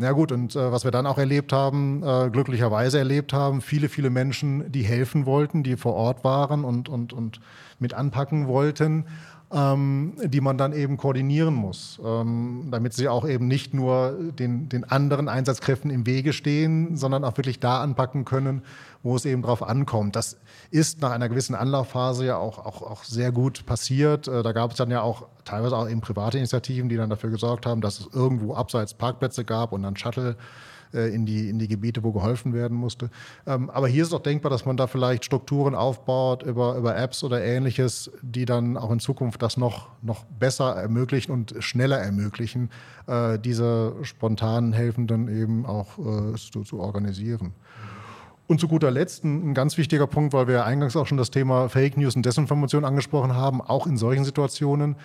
na 0.00 0.12
gut, 0.12 0.30
und 0.30 0.54
äh, 0.54 0.72
was 0.72 0.84
wir 0.84 0.92
dann 0.92 1.06
auch 1.06 1.18
erlebt 1.18 1.52
haben, 1.52 2.02
äh, 2.04 2.30
glücklicherweise 2.30 2.98
erlebt 2.98 3.32
haben, 3.32 3.60
viele, 3.60 3.88
viele 3.88 4.10
Menschen, 4.10 4.70
die 4.70 4.82
helfen 4.82 5.26
wollten, 5.26 5.64
die 5.64 5.76
vor 5.76 5.94
Ort 5.94 6.22
waren 6.22 6.64
und, 6.64 6.88
und, 6.88 7.12
und 7.12 7.40
mit 7.80 7.94
anpacken 7.94 8.46
wollten 8.46 9.06
ähm, 9.50 10.14
die 10.22 10.40
man 10.40 10.58
dann 10.58 10.72
eben 10.72 10.96
koordinieren 10.96 11.54
muss, 11.54 11.98
ähm, 12.04 12.68
damit 12.70 12.92
sie 12.92 13.08
auch 13.08 13.26
eben 13.26 13.48
nicht 13.48 13.72
nur 13.72 14.16
den, 14.38 14.68
den 14.68 14.84
anderen 14.84 15.28
Einsatzkräften 15.28 15.90
im 15.90 16.06
Wege 16.06 16.32
stehen, 16.32 16.96
sondern 16.96 17.24
auch 17.24 17.36
wirklich 17.38 17.58
da 17.58 17.80
anpacken 17.82 18.24
können, 18.24 18.62
wo 19.02 19.16
es 19.16 19.24
eben 19.24 19.42
drauf 19.42 19.62
ankommt. 19.62 20.16
Das 20.16 20.36
ist 20.70 21.00
nach 21.00 21.12
einer 21.12 21.30
gewissen 21.30 21.54
Anlaufphase 21.54 22.26
ja 22.26 22.36
auch, 22.36 22.58
auch, 22.58 22.82
auch 22.82 23.04
sehr 23.04 23.32
gut 23.32 23.64
passiert. 23.64 24.28
Äh, 24.28 24.42
da 24.42 24.52
gab 24.52 24.72
es 24.72 24.76
dann 24.76 24.90
ja 24.90 25.00
auch 25.00 25.26
teilweise 25.44 25.76
auch 25.76 25.88
eben 25.88 26.02
private 26.02 26.36
Initiativen, 26.36 26.90
die 26.90 26.96
dann 26.96 27.08
dafür 27.08 27.30
gesorgt 27.30 27.64
haben, 27.64 27.80
dass 27.80 28.00
es 28.00 28.08
irgendwo 28.12 28.54
abseits 28.54 28.92
Parkplätze 28.92 29.44
gab 29.44 29.72
und 29.72 29.82
dann 29.82 29.96
Shuttle 29.96 30.36
äh, 30.92 31.14
in, 31.14 31.26
die, 31.26 31.48
in 31.48 31.58
die 31.58 31.68
Gebiete, 31.68 32.02
wo 32.02 32.12
geholfen 32.12 32.54
werden 32.54 32.76
musste. 32.76 33.10
Ähm, 33.46 33.70
aber 33.70 33.88
hier 33.88 34.02
ist 34.02 34.12
auch 34.12 34.22
denkbar, 34.22 34.50
dass 34.50 34.64
man 34.64 34.76
da 34.76 34.86
vielleicht 34.86 35.24
Strukturen 35.24 35.74
aufbaut 35.74 36.42
über, 36.42 36.76
über 36.76 36.96
Apps 36.96 37.24
oder 37.24 37.42
ähnliches, 37.42 38.10
die 38.22 38.44
dann 38.44 38.76
auch 38.76 38.90
in 38.90 39.00
Zukunft 39.00 39.42
das 39.42 39.56
noch, 39.56 39.88
noch 40.02 40.24
besser 40.24 40.74
ermöglichen 40.76 41.32
und 41.32 41.54
schneller 41.60 41.98
ermöglichen, 41.98 42.70
äh, 43.06 43.38
diese 43.38 43.94
spontanen 44.02 44.72
Helfenden 44.72 45.28
eben 45.28 45.66
auch 45.66 45.98
äh, 45.98 46.36
zu, 46.36 46.62
zu 46.62 46.80
organisieren. 46.80 47.52
Und 48.48 48.60
zu 48.60 48.66
guter 48.66 48.90
Letzt 48.90 49.24
ein, 49.24 49.50
ein, 49.50 49.54
ganz 49.54 49.76
wichtiger 49.76 50.06
Punkt, 50.06 50.32
weil 50.32 50.48
wir 50.48 50.64
eingangs 50.64 50.96
auch 50.96 51.06
schon 51.06 51.18
das 51.18 51.30
Thema 51.30 51.68
Fake 51.68 51.98
News 51.98 52.16
und 52.16 52.24
Desinformation 52.24 52.86
angesprochen 52.86 53.34
haben, 53.34 53.60
auch 53.60 53.86
in 53.86 53.98
solchen 53.98 54.24
Situationen 54.24 54.96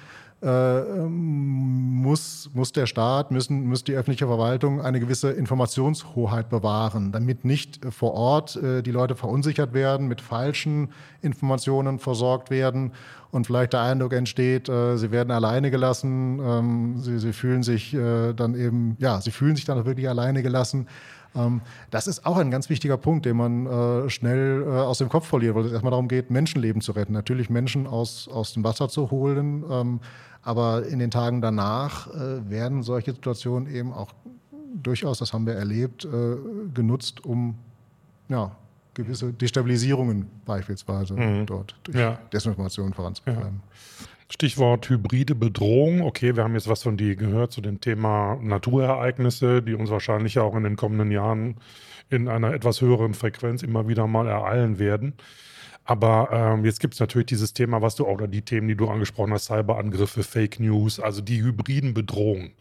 äh, 0.43 0.81
muss, 1.07 2.49
muss 2.53 2.71
der 2.73 2.85
Staat, 2.85 3.31
müssen, 3.31 3.65
muss 3.67 3.83
die 3.83 3.93
öffentliche 3.93 4.27
Verwaltung 4.27 4.81
eine 4.81 4.99
gewisse 4.99 5.31
Informationshoheit 5.31 6.49
bewahren, 6.49 7.11
damit 7.11 7.45
nicht 7.45 7.79
vor 7.91 8.13
Ort 8.13 8.57
äh, 8.57 8.81
die 8.81 8.91
Leute 8.91 9.15
verunsichert 9.15 9.73
werden, 9.73 10.07
mit 10.07 10.19
falschen 10.19 10.89
Informationen 11.21 11.99
versorgt 11.99 12.49
werden 12.49 12.91
und 13.31 13.47
vielleicht 13.47 13.73
der 13.73 13.81
Eindruck 13.81 14.13
entsteht, 14.13 14.69
äh, 14.69 14.97
sie 14.97 15.11
werden 15.11 15.31
alleine 15.31 15.71
gelassen, 15.71 16.39
ähm, 16.39 16.99
sie, 16.99 17.19
sie 17.19 17.33
fühlen 17.33 17.63
sich 17.63 17.93
äh, 17.93 18.33
dann 18.33 18.53
eben, 18.53 18.97
ja, 18.99 19.21
sie 19.21 19.31
fühlen 19.31 19.55
sich 19.55 19.65
dann 19.65 19.85
wirklich 19.85 20.07
alleine 20.09 20.43
gelassen. 20.43 20.87
Ähm, 21.35 21.61
das 21.91 22.07
ist 22.07 22.25
auch 22.25 22.37
ein 22.37 22.51
ganz 22.51 22.69
wichtiger 22.69 22.97
Punkt, 22.97 23.25
den 23.25 23.37
man 23.37 23.65
äh, 23.65 24.09
schnell 24.09 24.63
äh, 24.63 24.69
aus 24.69 24.99
dem 24.99 25.09
Kopf 25.09 25.27
verliert, 25.27 25.55
weil 25.55 25.65
es 25.65 25.71
erstmal 25.71 25.91
darum 25.91 26.07
geht, 26.07 26.31
Menschenleben 26.31 26.81
zu 26.81 26.91
retten. 26.93 27.13
Natürlich 27.13 27.49
Menschen 27.49 27.87
aus, 27.87 28.27
aus 28.27 28.53
dem 28.53 28.63
Wasser 28.63 28.89
zu 28.89 29.11
holen, 29.11 29.63
ähm, 29.69 29.99
aber 30.41 30.85
in 30.85 30.99
den 30.99 31.11
Tagen 31.11 31.41
danach 31.41 32.07
äh, 32.07 32.49
werden 32.49 32.83
solche 32.83 33.13
Situationen 33.13 33.73
eben 33.73 33.93
auch 33.93 34.13
durchaus, 34.75 35.19
das 35.19 35.33
haben 35.33 35.45
wir 35.45 35.53
erlebt, 35.53 36.07
genutzt, 36.73 37.23
um 37.23 37.55
ja, 38.27 38.55
gewisse 38.93 39.31
Destabilisierungen 39.31 40.29
beispielsweise 40.45 41.13
mhm. 41.13 41.45
dort 41.45 41.75
durch 41.83 41.97
ja. 41.97 42.17
Desinformation 42.33 42.91
voranzutreiben. 42.91 43.61
Ja. 43.63 44.07
Stichwort 44.29 44.89
hybride 44.89 45.35
Bedrohung. 45.35 46.01
Okay, 46.01 46.35
wir 46.35 46.43
haben 46.43 46.55
jetzt 46.55 46.67
was 46.67 46.83
von 46.83 46.97
dir 46.97 47.15
gehört 47.15 47.51
zu 47.51 47.61
dem 47.61 47.81
Thema 47.81 48.39
Naturereignisse, 48.41 49.61
die 49.61 49.73
uns 49.73 49.89
wahrscheinlich 49.89 50.39
auch 50.39 50.55
in 50.55 50.63
den 50.63 50.75
kommenden 50.75 51.11
Jahren 51.11 51.55
in 52.09 52.27
einer 52.27 52.53
etwas 52.53 52.81
höheren 52.81 53.13
Frequenz 53.13 53.63
immer 53.63 53.87
wieder 53.87 54.07
mal 54.07 54.27
ereilen 54.27 54.79
werden. 54.79 55.13
Aber 55.85 56.29
ähm, 56.31 56.65
jetzt 56.65 56.79
gibt 56.79 56.93
es 56.93 56.99
natürlich 56.99 57.25
dieses 57.27 57.53
Thema, 57.53 57.81
was 57.81 57.95
du 57.95 58.05
oder 58.05 58.27
die 58.27 58.43
Themen, 58.43 58.67
die 58.67 58.75
du 58.75 58.87
angesprochen 58.89 59.33
hast, 59.33 59.45
Cyberangriffe, 59.45 60.23
Fake 60.23 60.59
News, 60.59 60.99
also 60.99 61.21
die 61.21 61.41
hybriden 61.41 61.93
Bedrohungen. 61.93 62.53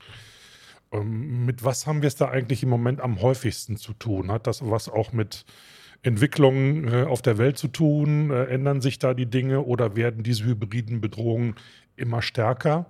Ähm, 0.92 1.46
mit 1.46 1.64
was 1.64 1.86
haben 1.86 2.02
wir 2.02 2.08
es 2.08 2.16
da 2.16 2.28
eigentlich 2.28 2.62
im 2.62 2.68
Moment 2.68 3.00
am 3.00 3.22
häufigsten 3.22 3.76
zu 3.76 3.92
tun? 3.94 4.32
Hat 4.32 4.46
das 4.46 4.68
was 4.68 4.88
auch 4.88 5.12
mit 5.12 5.44
Entwicklungen 6.02 6.88
äh, 6.88 7.04
auf 7.04 7.22
der 7.22 7.38
Welt 7.38 7.58
zu 7.58 7.68
tun? 7.68 8.30
Äh, 8.30 8.44
ändern 8.44 8.80
sich 8.80 8.98
da 8.98 9.14
die 9.14 9.26
Dinge 9.26 9.62
oder 9.62 9.96
werden 9.96 10.22
diese 10.22 10.44
hybriden 10.44 11.00
Bedrohungen 11.00 11.56
immer 11.96 12.22
stärker? 12.22 12.86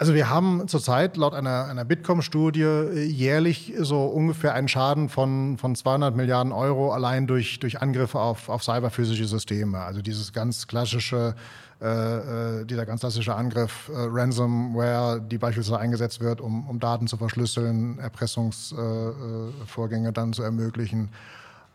Also 0.00 0.14
wir 0.14 0.30
haben 0.30 0.68
zurzeit 0.68 1.16
laut 1.16 1.34
einer, 1.34 1.64
einer 1.64 1.84
Bitkom-Studie 1.84 2.62
äh, 2.62 3.04
jährlich 3.04 3.74
so 3.78 4.04
ungefähr 4.04 4.54
einen 4.54 4.68
Schaden 4.68 5.08
von, 5.08 5.58
von 5.58 5.74
200 5.74 6.14
Milliarden 6.14 6.52
Euro 6.52 6.92
allein 6.92 7.26
durch, 7.26 7.58
durch 7.58 7.82
Angriffe 7.82 8.20
auf, 8.20 8.48
auf 8.48 8.62
cyberphysische 8.62 9.26
Systeme. 9.26 9.80
Also 9.80 10.00
dieses 10.00 10.32
ganz 10.32 10.68
klassische, 10.68 11.34
äh, 11.80 12.64
dieser 12.64 12.86
ganz 12.86 13.00
klassische 13.00 13.34
Angriff, 13.34 13.88
äh, 13.88 13.94
Ransomware, 13.96 15.20
die 15.20 15.38
beispielsweise 15.38 15.80
eingesetzt 15.80 16.20
wird, 16.20 16.40
um, 16.40 16.68
um 16.68 16.78
Daten 16.78 17.08
zu 17.08 17.16
verschlüsseln, 17.16 17.98
Erpressungsvorgänge 17.98 20.10
äh, 20.10 20.12
dann 20.12 20.32
zu 20.32 20.44
ermöglichen 20.44 21.08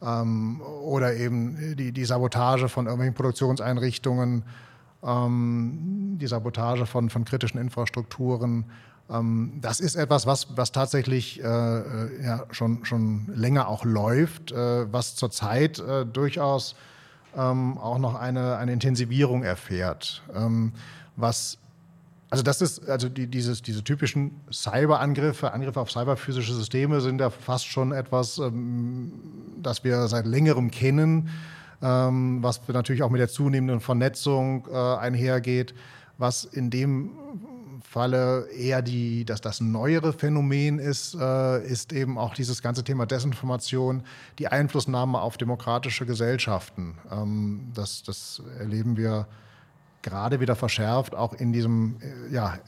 ähm, 0.04 0.62
oder 0.62 1.16
eben 1.16 1.76
die, 1.76 1.92
die 1.92 2.06
Sabotage 2.06 2.70
von 2.70 2.86
irgendwelchen 2.86 3.16
Produktionseinrichtungen, 3.16 4.44
ähm, 5.04 6.18
die 6.20 6.28
Sabotage 6.28 6.86
von, 6.86 7.10
von 7.10 7.26
kritischen 7.26 7.60
Infrastrukturen. 7.60 8.66
Ähm, 9.10 9.60
das 9.62 9.80
ist 9.80 9.96
etwas, 9.96 10.26
was, 10.26 10.48
was 10.56 10.72
tatsächlich 10.72 11.42
äh, 11.42 11.46
äh, 11.46 12.24
ja, 12.24 12.46
schon, 12.52 12.86
schon 12.86 13.28
länger 13.34 13.68
auch 13.68 13.86
läuft, 13.86 14.52
äh, 14.52 14.92
was 14.92 15.16
zurzeit 15.16 15.80
äh, 15.80 16.06
durchaus 16.06 16.76
ähm, 17.36 17.78
auch 17.78 17.98
noch 17.98 18.16
eine, 18.16 18.58
eine 18.58 18.74
Intensivierung 18.74 19.44
erfährt. 19.44 20.24
Ähm, 20.36 20.74
was 21.16 21.58
also 22.34 22.42
das 22.42 22.63
ist, 22.63 22.90
also 22.90 23.10
die, 23.10 23.28
dieses, 23.28 23.62
diese 23.62 23.84
typischen 23.84 24.42
Cyberangriffe, 24.52 25.54
Angriffe 25.54 25.80
auf 25.80 25.92
cyberphysische 25.92 26.56
Systeme 26.56 27.00
sind 27.00 27.22
ja 27.22 27.30
fast 27.30 27.68
schon 27.68 27.92
etwas, 27.92 28.40
ähm, 28.40 29.13
das 29.62 29.84
wir 29.84 30.08
seit 30.08 30.25
längerem 30.25 30.72
kennen, 30.72 31.30
ähm, 31.84 32.42
was 32.42 32.60
natürlich 32.68 33.04
auch 33.04 33.12
mit 33.12 33.22
der 33.22 33.28
zunehmenden 33.28 33.82
Vernetzung 33.82 34.68
äh, 34.68 34.75
einhergeht, 34.75 35.75
was 36.18 36.44
in 36.44 36.72
dem 36.72 37.12
Falle 37.88 38.48
eher 38.48 38.82
die, 38.82 39.25
dass 39.25 39.40
das 39.40 39.62
neuere 39.62 40.12
Phänomen 40.12 40.80
ist, 40.80 41.13
äh, 41.13 41.63
ist 41.63 41.94
eben 41.94 42.18
auch 42.18 42.34
dieses 42.34 42.63
ganze 42.63 42.84
Thema 42.84 43.06
Desinformation, 43.06 44.02
die 44.40 44.48
Einflussnahme 44.48 45.22
auf 45.22 45.38
demokratische 45.38 46.08
Gesellschaften. 46.08 46.98
Ähm, 47.12 47.72
das, 47.75 48.02
das 48.02 48.42
erleben 48.58 48.98
wir 48.98 49.28
gerade 50.04 50.40
wieder 50.40 50.56
verschärft, 50.56 51.16
auch 51.16 51.34
in 51.34 51.52
diesem, 51.52 51.96
äh, 52.02 52.34
ja, 52.34 52.60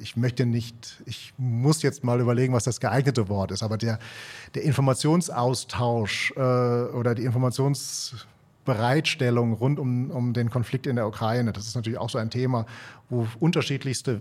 ich 0.00 0.16
möchte 0.16 0.46
nicht, 0.46 1.02
ich 1.06 1.34
muss 1.36 1.82
jetzt 1.82 2.04
mal 2.04 2.20
überlegen, 2.20 2.52
was 2.52 2.62
das 2.64 2.78
geeignete 2.78 3.28
Wort 3.28 3.50
ist, 3.50 3.64
aber 3.64 3.76
der, 3.76 3.98
der 4.54 4.62
Informationsaustausch 4.62 6.32
äh, 6.36 6.40
oder 6.40 7.16
die 7.16 7.24
Informationsbereitstellung 7.24 9.54
rund 9.54 9.80
um, 9.80 10.10
um 10.10 10.32
den 10.32 10.50
Konflikt 10.50 10.86
in 10.86 10.96
der 10.96 11.06
Ukraine, 11.08 11.52
das 11.52 11.66
ist 11.66 11.74
natürlich 11.74 11.98
auch 11.98 12.10
so 12.10 12.18
ein 12.18 12.30
Thema, 12.30 12.66
wo 13.08 13.26
unterschiedlichste 13.40 14.20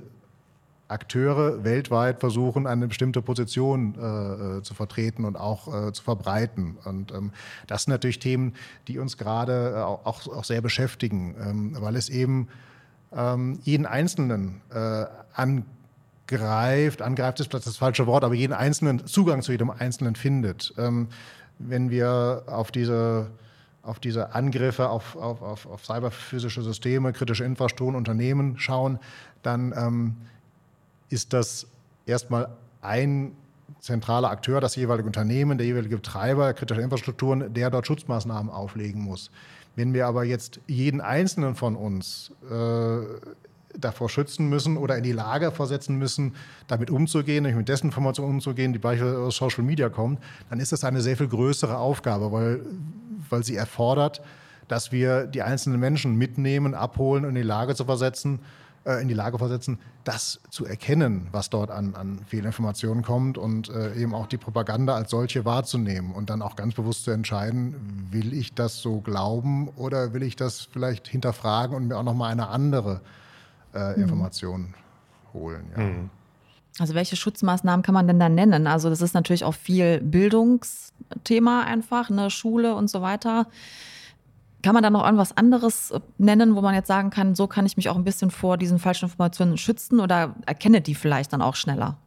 Akteure 0.89 1.63
weltweit 1.63 2.19
versuchen, 2.19 2.67
eine 2.67 2.87
bestimmte 2.87 3.21
Position 3.21 3.95
äh, 3.95 4.57
äh, 4.57 4.61
zu 4.63 4.73
vertreten 4.73 5.23
und 5.23 5.37
auch 5.37 5.87
äh, 5.87 5.93
zu 5.93 6.03
verbreiten. 6.03 6.77
Und 6.83 7.11
ähm, 7.11 7.31
das 7.67 7.83
sind 7.83 7.91
natürlich 7.91 8.19
Themen, 8.19 8.55
die 8.87 8.97
uns 8.97 9.17
gerade 9.17 9.73
äh, 9.75 9.81
auch, 9.81 10.27
auch, 10.27 10.43
sehr 10.43 10.61
beschäftigen, 10.61 11.35
ähm, 11.39 11.77
weil 11.79 11.95
es 11.95 12.09
eben 12.09 12.47
ähm, 13.15 13.59
jeden 13.63 13.85
Einzelnen 13.85 14.61
äh, 14.73 15.05
angreift, 15.33 17.01
angreift 17.01 17.39
ist 17.39 17.53
das 17.53 17.77
falsche 17.77 18.07
Wort, 18.07 18.23
aber 18.23 18.33
jeden 18.33 18.53
Einzelnen, 18.53 19.05
Zugang 19.05 19.43
zu 19.43 19.51
jedem 19.51 19.69
Einzelnen 19.69 20.15
findet. 20.15 20.73
Ähm, 20.77 21.07
wenn 21.59 21.89
wir 21.89 22.43
auf 22.47 22.71
diese 22.71 23.27
auf 23.81 23.99
diese 23.99 24.35
Angriffe 24.35 24.89
auf, 24.89 25.15
auf, 25.15 25.41
auf, 25.41 25.65
auf 25.65 25.85
cyberphysische 25.85 26.61
Systeme, 26.61 27.13
kritische 27.13 27.45
Infrastrukturen, 27.45 27.95
Unternehmen 27.95 28.57
schauen, 28.59 28.99
dann 29.41 29.73
ähm, 29.75 30.15
ist 31.09 31.33
das 31.33 31.67
erstmal 32.05 32.49
ein 32.81 33.33
zentraler 33.79 34.29
Akteur, 34.29 34.61
das 34.61 34.75
jeweilige 34.75 35.07
Unternehmen, 35.07 35.57
der 35.57 35.67
jeweilige 35.67 35.97
Betreiber 35.97 36.53
kritischer 36.53 36.81
Infrastrukturen, 36.81 37.53
der 37.53 37.69
dort 37.69 37.87
Schutzmaßnahmen 37.87 38.51
auflegen 38.51 39.01
muss. 39.01 39.31
Wenn 39.75 39.93
wir 39.93 40.07
aber 40.07 40.23
jetzt 40.23 40.59
jeden 40.67 40.99
einzelnen 40.99 41.55
von 41.55 41.75
uns 41.75 42.31
äh, 42.49 42.99
davor 43.77 44.09
schützen 44.09 44.49
müssen 44.49 44.77
oder 44.77 44.97
in 44.97 45.03
die 45.03 45.11
Lage 45.11 45.51
versetzen 45.51 45.97
müssen, 45.97 46.35
damit 46.67 46.89
umzugehen, 46.89 47.43
nämlich 47.43 47.57
mit 47.57 47.69
Desinformation 47.69 48.29
umzugehen, 48.29 48.73
die 48.73 48.79
beispielsweise 48.79 49.21
aus 49.21 49.37
Social 49.37 49.63
Media 49.63 49.89
kommt, 49.89 50.19
dann 50.49 50.59
ist 50.59 50.71
das 50.71 50.83
eine 50.83 51.01
sehr 51.01 51.15
viel 51.15 51.27
größere 51.27 51.77
Aufgabe, 51.77 52.31
weil, 52.31 52.61
weil 53.29 53.43
sie 53.43 53.55
erfordert, 53.55 54.21
dass 54.67 54.91
wir 54.91 55.25
die 55.25 55.41
einzelnen 55.41 55.79
Menschen 55.79 56.15
mitnehmen, 56.15 56.73
abholen 56.73 57.23
und 57.23 57.31
in 57.31 57.35
die 57.35 57.41
Lage 57.41 57.75
zu 57.75 57.85
versetzen, 57.85 58.39
in 58.85 59.07
die 59.07 59.13
Lage 59.13 59.37
versetzen, 59.37 59.79
das 60.03 60.39
zu 60.49 60.65
erkennen, 60.65 61.27
was 61.31 61.49
dort 61.49 61.69
an, 61.69 61.95
an 61.95 62.19
Fehlinformationen 62.25 63.03
kommt 63.03 63.37
und 63.37 63.69
äh, 63.69 63.93
eben 63.95 64.15
auch 64.15 64.27
die 64.27 64.37
Propaganda 64.37 64.95
als 64.95 65.11
solche 65.11 65.45
wahrzunehmen 65.45 66.13
und 66.13 66.29
dann 66.29 66.41
auch 66.41 66.55
ganz 66.55 66.73
bewusst 66.73 67.03
zu 67.03 67.11
entscheiden, 67.11 67.75
will 68.11 68.33
ich 68.33 68.53
das 68.53 68.81
so 68.81 69.01
glauben 69.01 69.67
oder 69.75 70.13
will 70.13 70.23
ich 70.23 70.35
das 70.35 70.61
vielleicht 70.61 71.07
hinterfragen 71.07 71.75
und 71.75 71.87
mir 71.87 71.97
auch 71.97 72.03
nochmal 72.03 72.31
eine 72.31 72.47
andere 72.47 73.01
äh, 73.73 73.95
mhm. 73.95 74.03
Information 74.03 74.61
mhm. 74.61 75.33
holen. 75.33 75.65
Ja. 75.75 75.83
Mhm. 75.83 76.09
Also 76.79 76.93
welche 76.93 77.17
Schutzmaßnahmen 77.17 77.83
kann 77.83 77.93
man 77.93 78.07
denn 78.07 78.19
da 78.19 78.29
nennen? 78.29 78.65
Also 78.65 78.89
das 78.89 79.01
ist 79.01 79.13
natürlich 79.13 79.43
auch 79.43 79.53
viel 79.53 79.99
Bildungsthema 79.99 81.63
einfach, 81.63 82.09
eine 82.09 82.29
Schule 82.29 82.75
und 82.75 82.89
so 82.89 83.01
weiter. 83.01 83.47
Kann 84.61 84.73
man 84.73 84.83
da 84.83 84.89
noch 84.89 85.05
irgendwas 85.05 85.35
anderes 85.37 85.91
äh, 85.91 85.99
nennen, 86.17 86.55
wo 86.55 86.61
man 86.61 86.75
jetzt 86.75 86.87
sagen 86.87 87.09
kann, 87.09 87.35
so 87.35 87.47
kann 87.47 87.65
ich 87.65 87.77
mich 87.77 87.89
auch 87.89 87.95
ein 87.95 88.03
bisschen 88.03 88.31
vor 88.31 88.57
diesen 88.57 88.79
falschen 88.79 89.05
Informationen 89.05 89.57
schützen 89.57 89.99
oder 89.99 90.35
erkenne 90.45 90.81
die 90.81 90.95
vielleicht 90.95 91.33
dann 91.33 91.41
auch 91.41 91.55
schneller? 91.55 91.97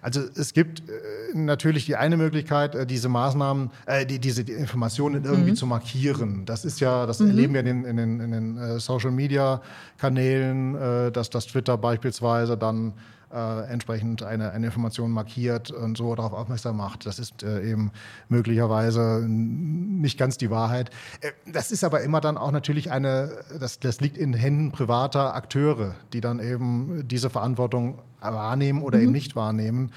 Also 0.00 0.22
es 0.34 0.54
gibt 0.54 0.80
äh, 0.88 1.36
natürlich 1.36 1.84
die 1.86 1.96
eine 1.96 2.16
Möglichkeit, 2.16 2.74
äh, 2.74 2.86
diese 2.86 3.08
Maßnahmen, 3.08 3.70
äh, 3.86 4.06
die, 4.06 4.18
diese 4.18 4.44
die 4.44 4.52
Informationen 4.52 5.24
irgendwie 5.24 5.50
mhm. 5.50 5.56
zu 5.56 5.66
markieren. 5.66 6.46
Das 6.46 6.64
ist 6.64 6.80
ja, 6.80 7.04
das 7.04 7.20
mhm. 7.20 7.28
erleben 7.28 7.54
wir 7.54 7.60
in 7.60 7.66
den, 7.66 7.84
in 7.84 7.96
den, 7.96 8.20
in 8.20 8.30
den 8.30 8.78
Social 8.78 9.10
Media 9.10 9.60
Kanälen, 9.98 11.12
dass 11.12 11.30
das 11.30 11.46
Twitter 11.46 11.76
beispielsweise 11.76 12.56
dann 12.56 12.94
äh, 13.32 13.70
entsprechend 13.70 14.22
eine, 14.22 14.52
eine 14.52 14.66
Information 14.66 15.10
markiert 15.10 15.70
und 15.70 15.96
so 15.96 16.14
darauf 16.14 16.32
aufmerksam 16.32 16.76
macht. 16.76 17.06
Das 17.06 17.18
ist 17.18 17.42
äh, 17.42 17.70
eben 17.70 17.90
möglicherweise 18.28 19.24
nicht 19.26 20.18
ganz 20.18 20.38
die 20.38 20.50
Wahrheit. 20.50 20.90
Äh, 21.20 21.32
das 21.50 21.70
ist 21.70 21.84
aber 21.84 22.02
immer 22.02 22.20
dann 22.20 22.36
auch 22.36 22.52
natürlich 22.52 22.90
eine, 22.90 23.30
das, 23.58 23.80
das 23.80 24.00
liegt 24.00 24.16
in 24.16 24.34
Händen 24.34 24.72
privater 24.72 25.34
Akteure, 25.34 25.94
die 26.12 26.20
dann 26.20 26.40
eben 26.40 27.08
diese 27.08 27.30
Verantwortung 27.30 27.98
wahrnehmen 28.20 28.82
oder 28.82 28.98
mhm. 28.98 29.04
eben 29.04 29.12
nicht 29.12 29.36
wahrnehmen. 29.36 29.92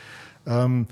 Ähm, 0.46 0.88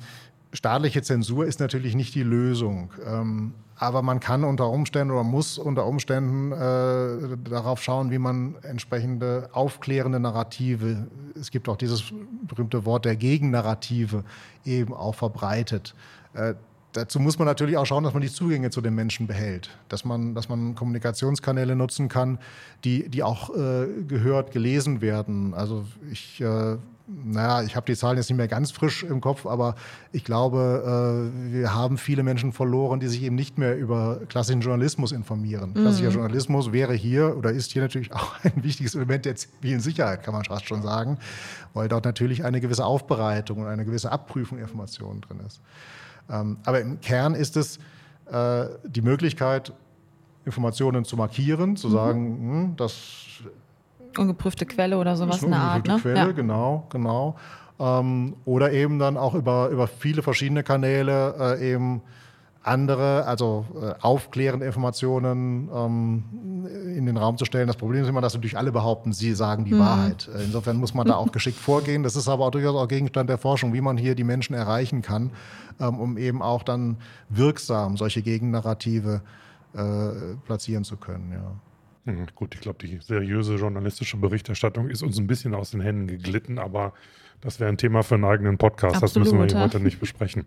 staatliche 0.52 1.02
Zensur 1.02 1.46
ist 1.46 1.60
natürlich 1.60 1.96
nicht 1.96 2.16
die 2.16 2.24
Lösung. 2.24 2.92
Ähm, 3.06 3.54
aber 3.76 4.02
man 4.02 4.20
kann 4.20 4.44
unter 4.44 4.70
Umständen 4.70 5.12
oder 5.12 5.24
muss 5.24 5.58
unter 5.58 5.86
Umständen 5.86 6.52
äh, 6.52 7.38
darauf 7.50 7.82
schauen, 7.82 8.12
wie 8.12 8.20
man 8.20 8.56
entsprechende 8.62 9.50
aufklärende 9.52 10.20
Narrative, 10.20 11.08
es 11.44 11.52
gibt 11.52 11.68
auch 11.68 11.76
dieses 11.76 12.04
berühmte 12.48 12.86
Wort 12.86 13.04
der 13.04 13.18
Gegennarrative, 13.18 14.24
eben 14.66 14.94
auch 14.94 15.14
verbreitet. 15.14 15.94
Äh, 16.34 16.54
dazu 16.94 17.20
muss 17.20 17.38
man 17.38 17.48
natürlich 17.48 17.76
auch 17.76 17.86
schauen, 17.86 18.06
dass 18.06 18.14
man 18.14 18.22
die 18.22 18.32
Zugänge 18.32 18.70
zu 18.70 18.80
den 18.80 18.96
Menschen 18.96 19.28
behält, 19.28 19.70
dass 19.90 20.06
man, 20.06 20.36
dass 20.36 20.48
man 20.48 20.74
Kommunikationskanäle 20.74 21.76
nutzen 21.76 22.08
kann, 22.08 22.40
die, 22.86 23.10
die 23.10 23.24
auch 23.24 23.50
äh, 23.50 23.88
gehört, 24.08 24.52
gelesen 24.52 25.02
werden. 25.02 25.54
Also 25.54 25.86
ich 26.12 26.40
äh, 26.40 26.78
naja, 27.06 27.64
ich 27.64 27.76
habe 27.76 27.86
die 27.86 27.98
Zahlen 27.98 28.18
jetzt 28.18 28.30
nicht 28.30 28.38
mehr 28.38 28.48
ganz 28.48 28.72
frisch 28.72 29.04
im 29.04 29.20
Kopf, 29.20 29.46
aber 29.46 29.76
ich 30.14 30.24
glaube, 30.24 31.32
äh, 31.36 31.52
wir 31.52 31.76
haben 31.76 31.98
viele 31.98 32.24
Menschen 32.24 32.54
verloren, 32.54 33.02
die 33.02 33.08
sich 33.08 33.22
eben 33.24 33.36
nicht 33.36 33.58
mehr 33.58 33.78
über 33.78 34.22
klassischen 34.30 34.62
Journalismus 34.62 35.12
informieren. 35.12 35.72
Mhm. 35.72 35.82
Klassischer 35.82 36.12
Journalismus 36.12 36.72
wäre 36.72 36.94
hier 36.94 37.36
oder 37.38 37.52
ist 37.52 37.72
hier 37.72 37.82
natürlich 37.82 38.14
auch 38.14 38.36
ein 38.44 38.64
wichtiges 38.64 38.96
Element 38.96 39.26
der 39.26 39.36
zivilen 39.36 39.82
Sicherheit, 39.82 40.24
kann 40.24 40.34
man 40.34 40.46
fast 40.46 40.66
schon 40.66 40.82
sagen, 40.82 41.18
weil 41.74 41.90
dort 41.90 42.06
natürlich 42.06 42.46
eine 42.46 42.62
gewisse 42.62 42.86
Aufbereitung 42.86 43.60
und 43.60 43.68
eine 43.68 43.84
gewisse 43.84 44.12
Abprüfung 44.12 44.60
Informationen 44.60 45.20
drin 45.20 45.42
ist. 45.46 45.62
Ähm, 46.30 46.58
aber 46.64 46.80
im 46.80 47.02
Kern 47.02 47.36
ist 47.36 47.58
es 47.58 47.80
äh, 48.32 48.66
die 48.86 49.02
Möglichkeit, 49.02 49.74
Informationen 50.46 51.04
zu 51.04 51.18
markieren, 51.18 51.76
zu 51.76 51.90
mhm. 51.90 51.92
sagen, 51.92 52.26
hm, 52.26 52.76
das 52.78 53.26
Ungeprüfte 54.18 54.66
Quelle 54.66 54.98
oder 54.98 55.16
sowas 55.16 55.44
in 55.44 55.52
der 55.52 55.60
Art. 55.60 55.88
Ne? 55.88 55.98
Quelle, 56.02 56.18
ja. 56.18 56.32
genau, 56.32 56.88
genau. 56.90 57.36
Ähm, 57.80 58.36
oder 58.46 58.72
eben 58.72 59.00
dann 59.00 59.18
auch 59.18 59.34
über, 59.34 59.70
über 59.70 59.88
viele 59.88 60.22
verschiedene 60.22 60.64
Kanäle 60.64 61.58
äh, 61.60 61.72
eben 61.72 62.02
andere, 62.64 63.26
also 63.26 63.66
äh, 63.76 63.94
aufklärende 64.02 64.66
Informationen 64.66 65.70
ähm, 65.74 66.24
in 66.96 67.06
den 67.06 67.18
Raum 67.18 67.38
zu 67.38 67.44
stellen. 67.44 67.68
Das 67.68 67.76
Problem 67.76 68.04
ist 68.04 68.10
immer, 68.10 68.22
dass 68.22 68.34
natürlich 68.34 68.58
alle 68.58 68.72
behaupten, 68.72 69.12
sie 69.12 69.34
sagen 69.34 69.66
die 69.66 69.74
mhm. 69.74 69.80
Wahrheit. 69.80 70.30
Äh, 70.34 70.46
insofern 70.46 70.78
muss 70.78 70.94
man 70.94 71.06
da 71.06 71.16
auch 71.16 71.32
geschickt 71.32 71.58
vorgehen. 71.60 72.04
Das 72.04 72.16
ist 72.16 72.30
aber 72.30 72.46
auch 72.46 72.52
durchaus 72.52 72.76
auch 72.76 72.88
Gegenstand 72.88 73.30
der 73.30 73.38
Forschung, 73.38 73.74
wie 73.74 73.82
man 73.82 73.98
hier 73.98 74.16
die 74.16 74.24
Menschen 74.24 74.54
erreichen 74.54 75.02
kann, 75.02 75.32
ähm, 75.80 76.00
um 76.00 76.18
eben 76.18 76.42
auch 76.42 76.64
dann 76.64 76.98
wirksam 77.28 77.98
solche 77.98 78.22
Gegennarrative 78.22 79.22
äh, 79.74 80.36
platzieren 80.46 80.86
zu 80.86 80.96
können. 80.96 81.34
Ja. 81.34 81.52
Gut, 82.36 82.56
ich 82.56 82.62
glaube, 82.62 82.86
die 82.86 82.98
seriöse 83.00 83.56
journalistische 83.56 84.18
Berichterstattung 84.18 84.90
ist 84.90 85.04
uns 85.04 85.18
ein 85.18 85.28
bisschen 85.28 85.56
aus 85.56 85.72
den 85.72 85.80
Händen 85.80 86.08
geglitten, 86.08 86.60
aber 86.60 86.94
das 87.40 87.60
wäre 87.60 87.70
ein 87.70 87.78
Thema 87.78 88.04
für 88.04 88.16
einen 88.16 88.26
eigenen 88.26 88.58
Podcast. 88.58 88.96
Absolut, 88.96 89.28
das 89.28 89.34
müssen 89.34 89.40
wir 89.40 89.48
hier 89.48 89.64
heute 89.64 89.80
nicht 89.80 90.00
besprechen. 90.00 90.46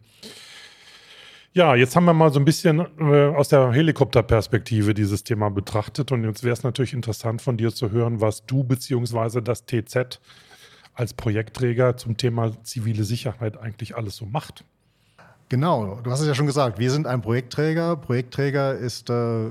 Ja, 1.55 1.75
jetzt 1.75 1.97
haben 1.97 2.05
wir 2.05 2.13
mal 2.13 2.31
so 2.31 2.39
ein 2.39 2.45
bisschen 2.45 2.81
äh, 2.99 3.35
aus 3.35 3.49
der 3.49 3.73
Helikopterperspektive 3.73 4.93
dieses 4.93 5.25
Thema 5.25 5.49
betrachtet 5.49 6.13
und 6.13 6.25
jetzt 6.25 6.45
wäre 6.45 6.53
es 6.53 6.63
natürlich 6.63 6.93
interessant 6.93 7.41
von 7.41 7.57
dir 7.57 7.73
zu 7.73 7.91
hören, 7.91 8.21
was 8.21 8.45
du 8.45 8.63
bzw. 8.63 9.41
das 9.41 9.65
TZ 9.65 10.21
als 10.93 11.15
Projektträger 11.15 11.97
zum 11.97 12.19
Thema 12.19 12.63
zivile 12.63 13.05
Sicherheit 13.05 13.57
eigentlich 13.57 13.97
alles 13.97 14.17
so 14.17 14.27
macht. 14.27 14.65
Genau, 15.49 16.01
du 16.03 16.11
hast 16.11 16.19
es 16.21 16.27
ja 16.27 16.35
schon 16.35 16.47
gesagt, 16.47 16.81
wir 16.81 16.91
sind 16.91 17.07
ein 17.07 17.23
Projektträger. 17.23 17.95
Projektträger 17.95 18.75
ist 18.75 19.11
äh, 19.11 19.45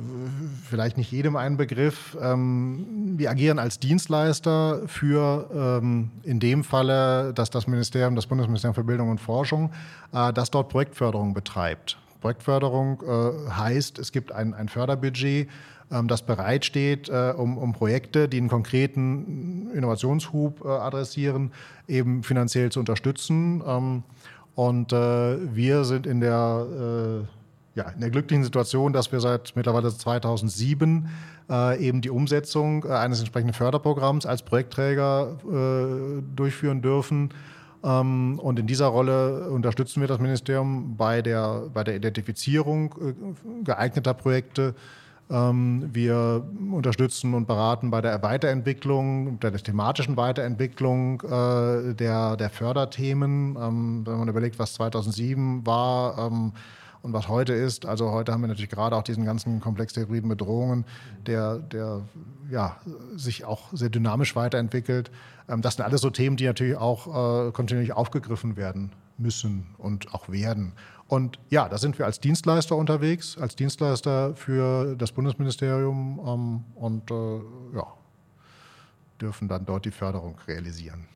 vielleicht 0.70 0.98
nicht 0.98 1.10
jedem 1.10 1.38
ein 1.38 1.56
Begriff. 1.56 2.18
Ähm, 2.22 3.16
wir 3.18 3.30
agieren 3.30 3.60
als 3.60 3.80
Dienstleister 3.80 4.82
für 4.88 5.50
ähm, 5.82 6.12
in 6.24 6.42
dem 6.42 6.66
Falle, 6.66 7.34
dass 7.34 7.50
das 7.50 7.68
Ministerium, 7.68 8.14
das 8.18 8.28
Bundesministerium 8.28 8.76
für 8.76 8.84
Bildung 8.84 9.10
und 9.10 9.22
Forschung, 9.22 9.72
äh, 10.12 10.34
das 10.34 10.52
dort 10.52 10.68
Projektförderung 10.68 11.34
betreibt. 11.34 11.98
Projektförderung 12.20 13.02
äh, 13.02 13.52
heißt, 13.52 13.98
es 13.98 14.12
gibt 14.12 14.34
ein, 14.34 14.54
ein 14.54 14.68
Förderbudget, 14.68 15.48
ähm, 15.92 16.10
das 16.10 16.24
bereitsteht, 16.24 17.08
äh, 17.08 17.34
um, 17.38 17.58
um, 17.58 17.72
Projekte, 17.72 18.28
die 18.28 18.38
einen 18.38 18.50
konkreten 18.50 19.72
Innovationshub 19.74 20.66
äh, 20.66 20.68
adressieren, 20.68 21.52
eben 21.88 22.24
finanziell 22.24 22.70
zu 22.70 22.82
unterstützen. 22.82 24.04
Und 24.56 24.94
äh, 24.94 25.56
wir 25.56 25.84
sind 25.84 26.08
in 26.08 26.22
der, 26.22 26.66
äh, 27.76 27.78
ja, 27.78 27.90
in 27.90 28.00
der 28.00 28.10
glücklichen 28.10 28.44
Situation, 28.44 28.94
dass 28.94 29.12
wir 29.12 29.20
seit 29.20 29.54
mittlerweile 29.56 29.90
2007 29.94 31.10
äh, 31.50 31.86
eben 31.86 32.02
die 32.02 32.10
Umsetzung 32.10 32.86
äh, 32.86 32.90
eines 32.90 33.20
entsprechenden 33.20 33.54
Förderprogramms 33.54 34.26
als 34.26 34.44
Projektträger 34.44 35.38
äh, 35.44 36.22
durchführen 36.36 36.82
dürfen. 36.82 37.30
Ähm, 37.84 38.40
und 38.40 38.58
in 38.58 38.66
dieser 38.66 38.88
Rolle 38.88 39.50
unterstützen 39.50 40.02
wir 40.02 40.08
das 40.08 40.20
Ministerium 40.20 40.96
bei 40.96 41.22
der, 41.22 41.64
bei 41.74 41.84
der 41.84 41.98
Identifizierung 41.98 42.96
äh, 43.00 43.64
geeigneter 43.64 44.14
Projekte 44.14 44.74
wir 45.28 46.46
unterstützen 46.72 47.34
und 47.34 47.48
beraten 47.48 47.90
bei 47.90 48.02
der 48.02 48.22
Weiterentwicklung, 48.22 49.40
der 49.40 49.54
thematischen 49.54 50.18
Weiterentwicklung 50.18 51.22
äh, 51.22 51.96
der, 51.96 52.38
der 52.38 52.50
Förderthemen. 52.52 53.56
Ähm, 53.60 54.02
wenn 54.06 54.20
man 54.20 54.28
überlegt, 54.28 54.60
was 54.60 54.74
2007 54.74 55.66
war 55.66 56.28
ähm, 56.28 56.54
und 57.02 57.14
was 57.14 57.28
heute 57.28 57.54
ist. 57.54 57.86
Also 57.86 58.12
heute 58.12 58.34
haben 58.34 58.42
wir 58.42 58.48
natürlich 58.48 58.70
gerade 58.70 58.96
auch 58.96 59.04
diesen 59.04 59.26
ganzen 59.26 59.60
Komplex 59.62 59.94
der 59.94 60.04
hybriden 60.04 60.30
Bedrohungen, 60.30 60.86
der, 61.26 61.58
der 61.58 62.02
ja, 62.52 62.78
sich 63.16 63.46
auch 63.46 63.70
sehr 63.74 63.90
dynamisch 63.90 64.36
weiterentwickelt. 64.36 65.10
das 65.48 65.76
sind 65.76 65.86
alles 65.86 66.02
so 66.02 66.12
Themen, 66.12 66.38
die 66.38 66.46
natürlich 66.46 66.78
auch 66.78 67.48
äh, 67.48 67.52
kontinuierlich 67.52 67.94
aufgegriffen 67.94 68.58
werden 68.58 68.92
müssen 69.18 69.76
und 69.78 70.14
auch 70.14 70.30
werden. 70.30 70.74
Und 71.08 71.40
ja, 71.50 71.70
da 71.70 71.78
sind 71.78 72.00
wir 72.00 72.06
als 72.06 72.20
Dienstleister 72.20 72.76
unterwegs, 72.76 73.38
als 73.38 73.56
Dienstleister 73.56 74.36
für 74.36 74.96
das 74.96 75.12
Bundesministerium 75.12 76.20
ähm, 76.26 76.64
und 76.76 77.12
äh, 77.12 77.76
ja, 77.76 77.88
dürfen 79.22 79.48
dann 79.48 79.66
dort 79.66 79.86
die 79.86 79.92
Förderung 79.92 80.38
realisieren. 80.48 81.08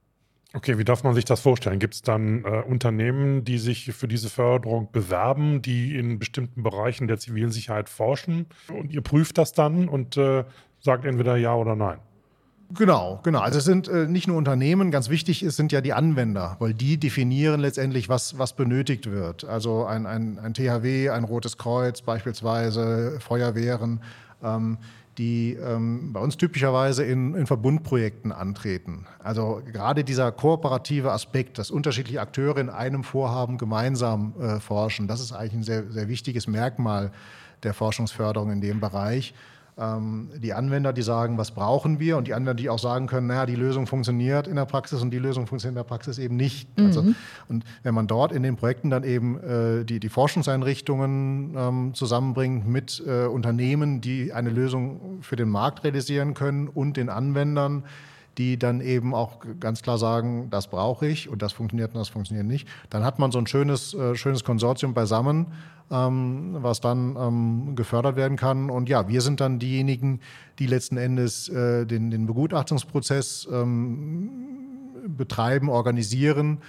Okay, 0.54 0.80
wie 0.80 0.84
darf 0.84 1.04
man 1.04 1.14
sich 1.14 1.26
das 1.26 1.42
vorstellen? 1.42 1.78
Gibt 1.78 1.94
es 1.94 2.02
dann 2.02 2.44
äh, 2.44 2.64
Unternehmen, 2.68 3.44
die 3.44 3.60
sich 3.60 3.94
für 3.94 4.08
diese 4.08 4.30
Förderung 4.30 4.92
bewerben, 4.92 5.62
die 5.62 5.96
in 5.96 6.18
bestimmten 6.18 6.64
Bereichen 6.64 7.08
der 7.08 7.20
zivilen 7.20 7.52
Sicherheit 7.52 7.88
forschen 7.88 8.48
und 8.68 8.92
ihr 8.92 9.02
prüft 9.02 9.38
das 9.38 9.54
dann 9.54 9.88
und 9.88 10.18
äh, 10.18 10.46
sagt 10.80 11.06
entweder 11.06 11.38
ja 11.38 11.54
oder 11.54 11.76
nein? 11.76 12.00
Genau, 12.72 13.20
genau. 13.24 13.40
Also 13.40 13.58
es 13.58 13.66
sind 13.66 13.88
äh, 13.88 14.06
nicht 14.06 14.28
nur 14.28 14.38
Unternehmen, 14.38 14.92
ganz 14.92 15.10
wichtig 15.10 15.42
ist, 15.42 15.56
sind 15.56 15.72
ja 15.72 15.82
die 15.82 15.94
Anwender, 15.94 16.56
weil 16.60 16.76
die 16.76 16.98
definieren 16.98 17.60
letztendlich, 17.60 18.10
was, 18.10 18.38
was 18.38 18.56
benötigt 18.56 19.10
wird. 19.10 19.44
Also 19.44 19.86
ein, 19.86 20.06
ein, 20.06 20.38
ein 20.38 20.54
THW, 20.54 21.10
ein 21.10 21.24
Rotes 21.24 21.58
Kreuz 21.58 22.04
beispielsweise, 22.04 23.20
Feuerwehren, 23.22 24.02
ähm, 24.44 24.78
die 25.18 25.54
ähm, 25.56 26.14
bei 26.14 26.20
uns 26.20 26.38
typischerweise 26.38 27.04
in, 27.04 27.34
in 27.34 27.48
Verbundprojekten 27.48 28.32
antreten. 28.32 29.08
Also 29.18 29.62
gerade 29.74 30.04
dieser 30.04 30.32
kooperative 30.32 31.12
Aspekt, 31.12 31.58
dass 31.58 31.72
unterschiedliche 31.72 32.22
Akteure 32.22 32.58
in 32.58 32.70
einem 32.70 33.04
Vorhaben 33.04 33.58
gemeinsam 33.58 34.36
äh, 34.40 34.60
forschen, 34.60 35.08
das 35.08 35.22
ist 35.22 35.32
eigentlich 35.32 35.54
ein 35.54 35.64
sehr, 35.64 35.92
sehr 35.92 36.08
wichtiges 36.08 36.46
Merkmal 36.46 37.12
der 37.64 37.74
Forschungsförderung 37.74 38.52
in 38.52 38.62
dem 38.62 38.80
Bereich 38.80 39.34
ähm, 39.80 40.30
die 40.38 40.54
Anwender, 40.54 40.94
die 40.94 41.02
sagen, 41.02 41.38
was 41.38 41.52
brauchen 41.52 42.00
wir 42.00 42.18
und 42.18 42.28
die 42.28 42.34
Anwender, 42.34 42.54
die 42.54 42.70
auch 42.70 42.80
sagen 42.80 43.08
können, 43.08 43.28
naja, 43.28 43.46
die 43.46 43.56
Lösung 43.56 43.88
funktioniert 43.88 44.48
in 44.48 44.56
der 44.56 44.66
Praxis 44.66 45.02
und 45.02 45.12
die 45.12 45.20
Lösung 45.20 45.48
funktioniert 45.48 45.74
in 45.74 45.84
der 45.84 45.88
Praxis 45.88 46.18
eben 46.18 46.36
nicht. 46.36 46.78
Mhm. 46.78 46.86
Also, 46.86 47.06
und 47.48 47.64
wenn 47.84 47.94
man 47.94 48.08
dort 48.08 48.32
in 48.32 48.44
den 48.44 48.56
Projekten 48.56 48.90
dann 48.90 49.04
eben 49.04 49.40
äh, 49.40 49.86
die, 49.86 50.00
die 50.00 50.10
Forschungseinrichtungen 50.10 51.56
ähm, 51.58 51.94
zusammenbringt 51.94 52.68
mit 52.68 53.02
äh, 53.06 53.26
Unternehmen, 53.26 54.02
die 54.02 54.34
eine 54.34 54.50
Lösung 54.50 55.20
für 55.22 55.36
den 55.36 55.50
Markt 55.50 55.84
realisieren 55.84 56.34
können 56.34 56.68
und 56.68 56.98
den 56.98 57.10
Anwendern, 57.10 57.84
die 58.40 58.58
dann 58.58 58.80
eben 58.80 59.14
auch 59.14 59.42
ganz 59.60 59.82
klar 59.82 59.98
sagen, 59.98 60.50
das 60.50 60.68
brauche 60.68 61.06
ich 61.06 61.30
und 61.30 61.42
das 61.42 61.52
funktioniert 61.52 61.94
und 61.94 62.00
das 62.00 62.08
funktioniert 62.08 62.48
nicht. 62.48 62.68
Dann 62.90 63.04
hat 63.04 63.20
man 63.20 63.32
so 63.32 63.38
ein 63.38 63.46
schönes, 63.46 63.94
äh, 63.94 64.16
schönes 64.16 64.46
Konsortium 64.46 64.94
beisammen, 64.94 65.48
ähm, 65.92 66.56
was 66.62 66.80
dann 66.80 67.18
ähm, 67.20 67.76
gefördert 67.76 68.16
werden 68.16 68.38
kann. 68.38 68.70
Und 68.70 68.88
ja, 68.88 69.10
wir 69.10 69.22
sind 69.22 69.42
dann 69.42 69.60
diejenigen, 69.60 70.22
die 70.58 70.68
letzten 70.68 70.96
Endes 70.96 71.50
äh, 71.50 71.86
den, 71.86 72.12
den 72.12 72.28
Begutachtungsprozess 72.28 73.48
ähm, 73.52 74.30
betreiben, 75.06 75.68
organisieren 75.68 76.60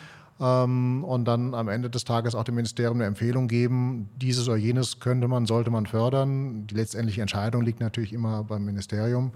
ähm, 0.41 1.05
und 1.05 1.27
dann 1.27 1.55
am 1.55 1.69
Ende 1.69 1.89
des 1.89 2.03
Tages 2.05 2.35
auch 2.35 2.43
dem 2.43 2.57
Ministerium 2.57 2.97
eine 2.97 3.05
Empfehlung 3.05 3.47
geben, 3.47 4.09
dieses 4.17 4.49
oder 4.49 4.57
jenes 4.57 4.99
könnte 4.99 5.29
man, 5.29 5.47
sollte 5.47 5.71
man 5.71 5.87
fördern. 5.87 6.67
Die 6.67 6.75
letztendliche 6.75 7.21
Entscheidung 7.21 7.63
liegt 7.63 7.79
natürlich 7.79 8.13
immer 8.13 8.43
beim 8.43 8.65
Ministerium. 8.65 9.31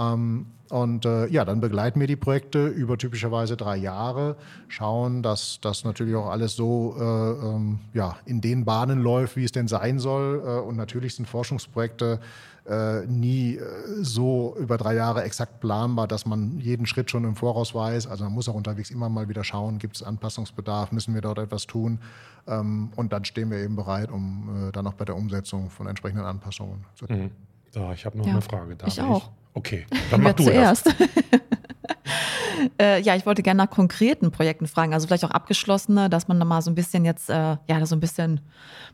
Ähm, 0.00 0.46
und 0.70 1.04
äh, 1.04 1.26
ja, 1.26 1.44
dann 1.44 1.60
begleiten 1.60 1.98
wir 1.98 2.06
die 2.06 2.16
Projekte 2.16 2.68
über 2.68 2.96
typischerweise 2.96 3.56
drei 3.56 3.76
Jahre, 3.76 4.36
schauen, 4.68 5.20
dass 5.20 5.58
das 5.60 5.84
natürlich 5.84 6.14
auch 6.14 6.30
alles 6.30 6.54
so 6.54 6.94
äh, 6.96 7.02
ähm, 7.02 7.80
ja, 7.92 8.16
in 8.24 8.40
den 8.40 8.64
Bahnen 8.64 9.00
läuft, 9.00 9.34
wie 9.34 9.44
es 9.44 9.50
denn 9.50 9.66
sein 9.66 9.98
soll. 9.98 10.42
Äh, 10.46 10.60
und 10.60 10.76
natürlich 10.76 11.16
sind 11.16 11.26
Forschungsprojekte 11.26 12.20
äh, 12.68 13.04
nie 13.06 13.56
äh, 13.56 13.64
so 14.00 14.56
über 14.60 14.78
drei 14.78 14.94
Jahre 14.94 15.24
exakt 15.24 15.58
planbar, 15.58 16.06
dass 16.06 16.24
man 16.24 16.60
jeden 16.60 16.86
Schritt 16.86 17.10
schon 17.10 17.24
im 17.24 17.34
Voraus 17.34 17.74
weiß. 17.74 18.06
Also 18.06 18.22
man 18.22 18.32
muss 18.32 18.48
auch 18.48 18.54
unterwegs 18.54 18.92
immer 18.92 19.08
mal 19.08 19.28
wieder 19.28 19.42
schauen, 19.42 19.80
gibt 19.80 19.96
es 19.96 20.04
Anpassungsbedarf, 20.04 20.92
müssen 20.92 21.14
wir 21.14 21.20
dort 21.20 21.40
etwas 21.40 21.66
tun. 21.66 21.98
Ähm, 22.46 22.90
und 22.94 23.12
dann 23.12 23.24
stehen 23.24 23.50
wir 23.50 23.58
eben 23.58 23.74
bereit, 23.74 24.12
um 24.12 24.68
äh, 24.68 24.72
dann 24.72 24.86
auch 24.86 24.94
bei 24.94 25.04
der 25.04 25.16
Umsetzung 25.16 25.68
von 25.68 25.88
entsprechenden 25.88 26.24
Anpassungen 26.24 26.84
zu 26.94 27.08
tun. 27.08 27.22
Mhm. 27.22 27.30
Da, 27.72 27.92
ich 27.92 28.06
habe 28.06 28.18
noch 28.18 28.26
ja, 28.26 28.32
eine 28.32 28.42
Frage. 28.42 28.76
Darf 28.76 28.88
ich 28.88 29.00
auch. 29.00 29.30
Okay, 29.54 29.86
dann 30.10 30.22
mach 30.22 30.32
du 30.34 30.44
zuerst. 30.44 30.86
erst. 30.86 31.00
äh, 32.80 33.00
ja, 33.00 33.16
ich 33.16 33.26
wollte 33.26 33.42
gerne 33.42 33.58
nach 33.58 33.70
konkreten 33.70 34.30
Projekten 34.30 34.66
fragen, 34.66 34.94
also 34.94 35.06
vielleicht 35.06 35.24
auch 35.24 35.30
abgeschlossene, 35.30 36.08
dass 36.08 36.28
man 36.28 36.38
da 36.38 36.44
mal 36.44 36.62
so 36.62 36.70
ein 36.70 36.74
bisschen 36.74 37.04
jetzt, 37.04 37.30
äh, 37.30 37.56
ja, 37.66 37.86
so 37.86 37.96
ein 37.96 38.00
bisschen 38.00 38.40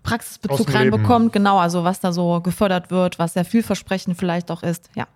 Praxisbezug 0.03 0.73
reinbekommt. 0.73 1.33
Genau, 1.33 1.59
also 1.59 1.85
was 1.85 2.01
da 2.01 2.13
so 2.13 2.41
gefördert 2.41 2.91
wird, 2.91 3.19
was 3.19 3.35
sehr 3.35 3.45
vielversprechend 3.45 4.17
vielleicht 4.19 4.51
auch 4.51 4.63
ist. 4.63 4.91
Ja. 4.95 5.07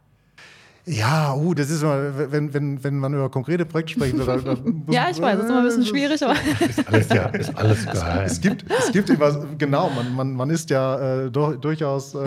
Ja, 0.86 1.34
uh, 1.34 1.52
das 1.52 1.68
ist 1.68 1.82
immer, 1.82 2.32
wenn, 2.32 2.54
wenn, 2.54 2.82
wenn 2.82 2.98
man 2.98 3.12
über 3.12 3.28
konkrete 3.28 3.66
Projekte 3.66 3.92
spricht. 3.92 4.14
Oder, 4.14 4.34
oder 4.36 4.56
ja, 4.88 5.10
ich 5.10 5.20
weiß, 5.20 5.36
das 5.36 5.44
ist 5.44 5.50
immer 5.50 5.58
ein 5.58 5.64
bisschen 5.64 5.86
schwierig. 5.86 6.22
Aber 6.22 6.32
ist 6.32 6.88
alles, 6.88 7.08
ja, 7.10 7.26
ist 7.26 7.56
alles 7.56 7.86
geheim. 7.86 8.24
Es, 8.24 8.40
gibt, 8.40 8.64
es 8.70 8.90
gibt 8.90 9.10
immer, 9.10 9.46
genau, 9.58 9.90
man, 9.90 10.14
man, 10.14 10.32
man 10.34 10.50
ist 10.50 10.70
ja 10.70 11.24
äh, 11.24 11.30
do, 11.30 11.52
durchaus 11.52 12.14
äh, 12.14 12.26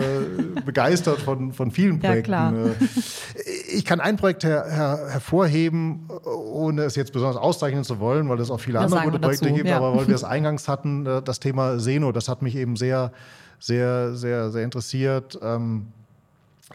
begeistert 0.64 1.20
von, 1.20 1.52
von 1.52 1.72
vielen 1.72 1.98
Projekten. 1.98 2.30
Ja, 2.30 2.50
klar. 2.50 2.54
Äh, 2.54 3.50
ich 3.74 3.84
kann 3.84 4.00
ein 4.00 4.16
Projekt 4.16 4.44
her, 4.44 4.64
her, 4.68 5.00
hervorheben, 5.10 6.08
ohne 6.24 6.82
es 6.82 6.94
jetzt 6.94 7.12
besonders 7.12 7.36
auszeichnen 7.36 7.82
zu 7.82 7.98
wollen, 7.98 8.28
weil 8.28 8.38
es 8.40 8.50
auch 8.50 8.60
viele 8.60 8.78
andere 8.78 9.02
gute 9.02 9.18
Projekte 9.18 9.46
dazu, 9.46 9.56
gibt, 9.56 9.68
ja. 9.68 9.76
aber 9.76 9.96
weil 9.96 10.06
wir 10.06 10.14
es 10.14 10.24
eingangs 10.24 10.68
hatten, 10.68 11.04
äh, 11.06 11.22
das 11.22 11.40
Thema 11.40 11.80
Seno, 11.80 12.12
das 12.12 12.28
hat 12.28 12.40
mich 12.40 12.54
eben 12.54 12.76
sehr, 12.76 13.10
sehr, 13.58 14.14
sehr, 14.14 14.50
sehr 14.50 14.62
interessiert. 14.62 15.38
Ähm, 15.42 15.86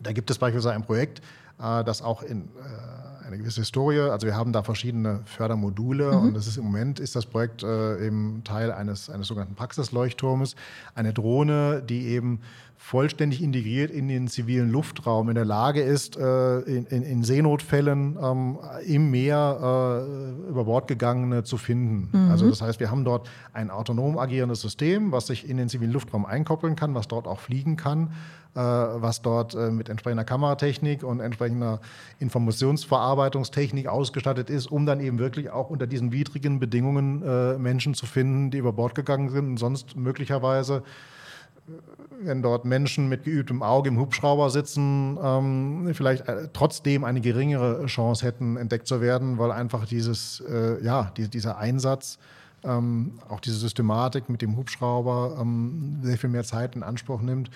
da 0.01 0.11
gibt 0.11 0.29
es 0.29 0.37
beispielsweise 0.37 0.75
ein 0.75 0.83
Projekt, 0.83 1.21
das 1.59 2.01
auch 2.01 2.23
in 2.23 2.43
äh, 2.43 3.27
eine 3.27 3.37
gewisse 3.37 3.61
Historie, 3.61 3.99
also 3.99 4.25
wir 4.25 4.35
haben 4.35 4.53
da 4.53 4.63
verschiedene 4.63 5.19
Fördermodule 5.25 6.11
mhm. 6.11 6.19
und 6.19 6.33
das 6.33 6.47
ist 6.47 6.57
im 6.57 6.63
Moment 6.63 6.99
ist 6.99 7.15
das 7.15 7.25
Projekt 7.25 7.61
äh, 7.63 8.07
eben 8.07 8.41
Teil 8.43 8.71
eines, 8.71 9.09
eines 9.09 9.27
sogenannten 9.27 9.55
Praxisleuchtturmes, 9.55 10.55
eine 10.95 11.13
Drohne, 11.13 11.83
die 11.87 12.07
eben 12.07 12.39
vollständig 12.77 13.43
integriert 13.43 13.91
in 13.91 14.07
den 14.07 14.29
zivilen 14.29 14.71
Luftraum 14.71 15.27
in 15.27 15.35
der 15.35 15.43
Lage 15.43 15.81
ist, 15.81 16.15
äh, 16.17 16.59
in, 16.61 16.85
in, 16.85 17.03
in, 17.03 17.23
Seenotfällen 17.25 18.17
ähm, 18.21 18.57
im 18.87 19.11
Meer 19.11 20.05
äh, 20.47 20.49
über 20.49 20.63
Bord 20.63 20.87
gegangene 20.87 21.43
zu 21.43 21.57
finden. 21.57 22.07
Mhm. 22.11 22.31
Also 22.31 22.49
das 22.49 22.61
heißt, 22.61 22.79
wir 22.79 22.89
haben 22.89 23.03
dort 23.03 23.29
ein 23.51 23.69
autonom 23.69 24.17
agierendes 24.17 24.61
System, 24.61 25.11
was 25.11 25.27
sich 25.27 25.47
in 25.47 25.57
den 25.57 25.67
zivilen 25.67 25.91
Luftraum 25.91 26.25
einkoppeln 26.25 26.77
kann, 26.77 26.95
was 26.95 27.09
dort 27.09 27.27
auch 27.27 27.41
fliegen 27.41 27.75
kann 27.75 28.07
äh, 28.07 28.38
was 28.59 29.21
dort 29.21 29.53
äh, 29.55 29.71
mit 29.71 29.89
entsprechender 29.89 30.23
Kameratechnik 30.23 31.03
und 31.03 31.19
entsprechender 31.19 31.79
Informationsverarbeitungstechnik 32.19 33.87
ausgestattet 33.87 34.49
ist, 34.49 34.67
um 34.67 34.85
dann 34.85 34.99
eben 34.99 35.19
wirklich 35.19 35.49
auch 35.49 35.69
unter 35.69 35.87
diesen 35.87 36.11
widrigen 36.11 36.59
Bedingungen 36.59 37.21
äh, 37.21 37.57
Menschen 37.57 37.93
zu 37.93 38.05
finden, 38.05 38.51
die 38.51 38.57
über 38.57 38.73
Bord 38.73 38.95
gegangen 38.95 39.29
sind 39.29 39.47
und 39.47 39.57
sonst 39.57 39.95
möglicherweise 39.95 40.83
wenn 42.21 42.41
dort 42.41 42.65
Menschen 42.65 43.09
mit 43.09 43.23
geübtem 43.23 43.61
Auge 43.61 43.89
im 43.89 43.99
Hubschrauber 43.99 44.49
sitzen, 44.49 45.19
ähm, 45.21 45.91
vielleicht 45.93 46.25
trotzdem 46.53 47.03
eine 47.03 47.21
geringere 47.21 47.85
Chance 47.85 48.25
hätten, 48.25 48.57
entdeckt 48.57 48.87
zu 48.87 49.01
werden, 49.01 49.37
weil 49.37 49.51
einfach 49.51 49.85
dieses, 49.85 50.41
äh, 50.41 50.83
ja, 50.83 51.11
die, 51.15 51.29
dieser 51.29 51.59
Einsatz, 51.59 52.17
ähm, 52.63 53.19
auch 53.29 53.39
diese 53.39 53.55
Systematik 53.55 54.29
mit 54.29 54.41
dem 54.41 54.57
Hubschrauber 54.57 55.37
ähm, 55.39 55.99
sehr 56.01 56.17
viel 56.17 56.29
mehr 56.29 56.43
Zeit 56.43 56.75
in 56.75 56.83
Anspruch 56.83 57.21
nimmt. 57.21 57.49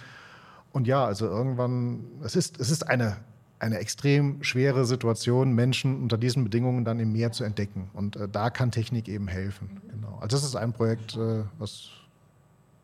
Und 0.73 0.87
ja, 0.87 1.05
also 1.05 1.27
irgendwann, 1.27 2.03
es 2.23 2.35
ist, 2.35 2.59
es 2.59 2.69
ist 2.69 2.89
eine, 2.89 3.17
eine 3.59 3.77
extrem 3.77 4.43
schwere 4.43 4.85
Situation, 4.85 5.53
Menschen 5.53 6.01
unter 6.01 6.17
diesen 6.17 6.43
Bedingungen 6.43 6.83
dann 6.83 6.99
im 6.99 7.13
Meer 7.13 7.31
zu 7.31 7.45
entdecken. 7.45 7.89
Und 7.93 8.17
äh, 8.17 8.27
da 8.27 8.49
kann 8.49 8.71
Technik 8.71 9.07
eben 9.07 9.27
helfen. 9.27 9.81
Genau. 9.89 10.17
Also 10.19 10.35
das 10.35 10.43
ist 10.43 10.55
ein 10.55 10.73
Projekt, 10.73 11.15
äh, 11.15 11.43
was 11.59 11.91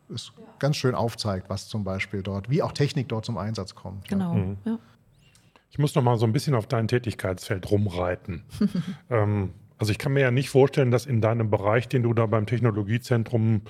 es 0.08 0.32
ganz 0.60 0.76
schön 0.76 0.94
aufzeigt, 0.94 1.50
was 1.50 1.68
zum 1.68 1.82
Beispiel 1.82 2.22
dort, 2.22 2.48
wie 2.48 2.62
auch 2.62 2.72
Technik 2.72 3.08
dort 3.08 3.24
zum 3.24 3.36
Einsatz 3.38 3.74
kommt. 3.74 4.08
Genau. 4.08 4.34
Mhm. 4.34 4.56
Ja. 4.64 4.78
Ich 5.72 5.78
muss 5.78 5.94
noch 5.94 6.02
mal 6.02 6.16
so 6.16 6.26
ein 6.26 6.32
bisschen 6.32 6.54
auf 6.54 6.66
dein 6.66 6.86
Tätigkeitsfeld 6.86 7.70
rumreiten. 7.70 8.44
ähm, 9.10 9.50
also 9.78 9.90
ich 9.90 9.98
kann 9.98 10.12
mir 10.12 10.20
ja 10.20 10.30
nicht 10.30 10.50
vorstellen, 10.50 10.92
dass 10.92 11.06
in 11.06 11.20
deinem 11.20 11.50
Bereich, 11.50 11.88
den 11.88 12.04
du 12.04 12.14
da 12.14 12.26
beim 12.26 12.46
Technologiezentrum 12.46 13.62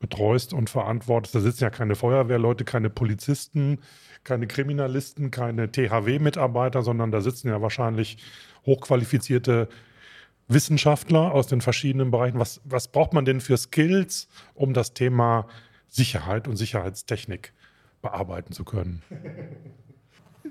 betreust 0.00 0.52
und 0.52 0.70
verantwortest. 0.70 1.34
Da 1.34 1.40
sitzen 1.40 1.64
ja 1.64 1.70
keine 1.70 1.94
Feuerwehrleute, 1.94 2.64
keine 2.64 2.90
Polizisten, 2.90 3.78
keine 4.22 4.46
Kriminalisten, 4.46 5.30
keine 5.30 5.70
THW-Mitarbeiter, 5.70 6.82
sondern 6.82 7.10
da 7.10 7.20
sitzen 7.20 7.48
ja 7.48 7.60
wahrscheinlich 7.62 8.18
hochqualifizierte 8.66 9.68
Wissenschaftler 10.48 11.32
aus 11.32 11.46
den 11.46 11.60
verschiedenen 11.60 12.10
Bereichen. 12.10 12.38
Was, 12.38 12.60
was 12.64 12.88
braucht 12.88 13.12
man 13.12 13.24
denn 13.24 13.40
für 13.40 13.56
Skills, 13.56 14.28
um 14.54 14.74
das 14.74 14.94
Thema 14.94 15.46
Sicherheit 15.88 16.48
und 16.48 16.56
Sicherheitstechnik 16.56 17.52
bearbeiten 18.02 18.52
zu 18.52 18.64
können? 18.64 19.02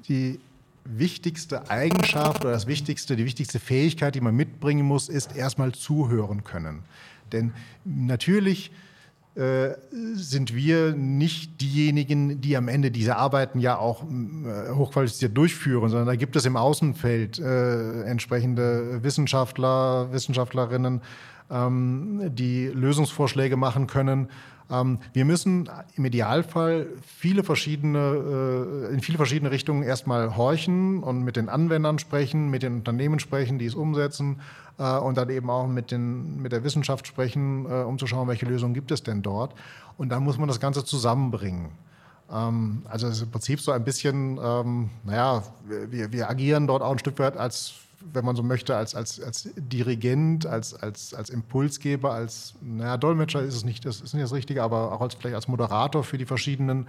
Die 0.08 0.40
wichtigste 0.86 1.70
Eigenschaft 1.70 2.44
oder 2.44 2.54
das 2.54 2.68
wichtigste, 2.68 3.16
die 3.16 3.26
wichtigste 3.26 3.60
Fähigkeit, 3.60 4.16
die 4.16 4.22
man 4.22 4.36
mitbringen 4.36 4.86
muss, 4.86 5.10
ist 5.10 5.36
erstmal 5.36 5.72
zuhören 5.72 6.44
können. 6.44 6.84
Denn 7.32 7.54
natürlich 7.86 8.72
sind 9.36 10.56
wir 10.56 10.94
nicht 10.94 11.60
diejenigen, 11.60 12.40
die 12.40 12.56
am 12.56 12.68
Ende 12.68 12.92
diese 12.92 13.16
Arbeiten 13.16 13.60
ja 13.60 13.78
auch 13.78 14.04
äh, 14.04 14.72
hochqualifiziert 14.72 15.36
durchführen, 15.36 15.90
sondern 15.90 16.08
da 16.08 16.16
gibt 16.16 16.36
es 16.36 16.46
im 16.46 16.56
Außenfeld 16.56 17.40
äh, 17.40 18.04
entsprechende 18.04 19.04
Wissenschaftler, 19.04 20.12
Wissenschaftlerinnen, 20.12 21.02
ähm, 21.50 22.30
die 22.34 22.68
Lösungsvorschläge 22.68 23.58
machen 23.58 23.88
können. 23.88 24.30
Ähm, 24.74 24.98
wir 25.14 25.26
müssen 25.26 25.70
im 25.96 26.06
Idealfall 26.06 26.88
viele 27.06 27.44
verschiedene, 27.44 28.88
äh, 28.90 28.94
in 28.94 29.02
viele 29.02 29.18
verschiedene 29.18 29.52
Richtungen 29.52 29.84
erstmal 29.84 30.36
horchen 30.36 31.04
und 31.04 31.24
mit 31.24 31.36
den 31.36 31.50
Anwendern 31.50 32.00
sprechen, 32.00 32.50
mit 32.50 32.64
den 32.64 32.78
Unternehmen 32.78 33.20
sprechen, 33.20 33.60
die 33.60 33.68
es 33.68 33.76
umsetzen 33.76 34.42
äh, 34.80 34.98
und 34.98 35.18
dann 35.18 35.30
eben 35.30 35.50
auch 35.50 35.68
mit, 35.68 35.92
den, 35.92 36.42
mit 36.42 36.52
der 36.52 36.64
Wissenschaft 36.64 37.06
sprechen, 37.06 37.66
äh, 37.66 37.84
um 37.84 38.00
zu 38.00 38.08
schauen, 38.08 38.28
welche 38.28 38.48
Lösungen 38.48 38.74
gibt 38.74 38.92
es 38.92 39.04
denn 39.04 39.22
dort. 39.22 39.54
Und 39.98 40.10
dann 40.10 40.24
muss 40.24 40.38
man 40.40 40.48
das 40.48 40.60
Ganze 40.60 40.84
zusammenbringen. 40.84 41.70
Ähm, 42.32 42.82
also 42.90 43.08
es 43.08 43.18
ist 43.18 43.24
im 43.24 43.32
Prinzip 43.32 43.60
so 43.62 43.72
ein 43.72 43.84
bisschen, 43.84 44.40
ähm, 44.44 44.90
naja, 45.04 45.44
wir, 45.68 46.12
wir 46.12 46.30
agieren 46.30 46.66
dort 46.66 46.82
auch 46.82 46.92
ein 46.92 47.00
Stück 47.00 47.20
weit 47.20 47.38
als 47.38 47.74
wenn 48.12 48.26
man 48.26 48.36
so 48.36 48.44
möchte, 48.44 48.76
als, 48.76 48.96
als, 48.96 49.22
als 49.22 49.50
Dirigent, 49.56 50.46
als, 50.46 50.74
als, 50.74 51.14
als 51.14 51.30
Impulsgeber, 51.30 52.14
als, 52.14 52.56
naja, 52.62 52.98
Dolmetscher 52.98 53.42
ist 53.42 53.56
es 53.56 53.64
nicht, 53.64 53.86
das 53.86 54.02
ist 54.02 54.14
nicht 54.14 54.24
das 54.24 54.34
Richtige, 54.34 54.64
aber 54.64 54.92
auch 54.92 55.02
als, 55.02 55.16
vielleicht 55.16 55.36
als 55.36 55.48
Moderator 55.48 56.04
für 56.04 56.18
die 56.18 56.26
verschiedenen 56.26 56.88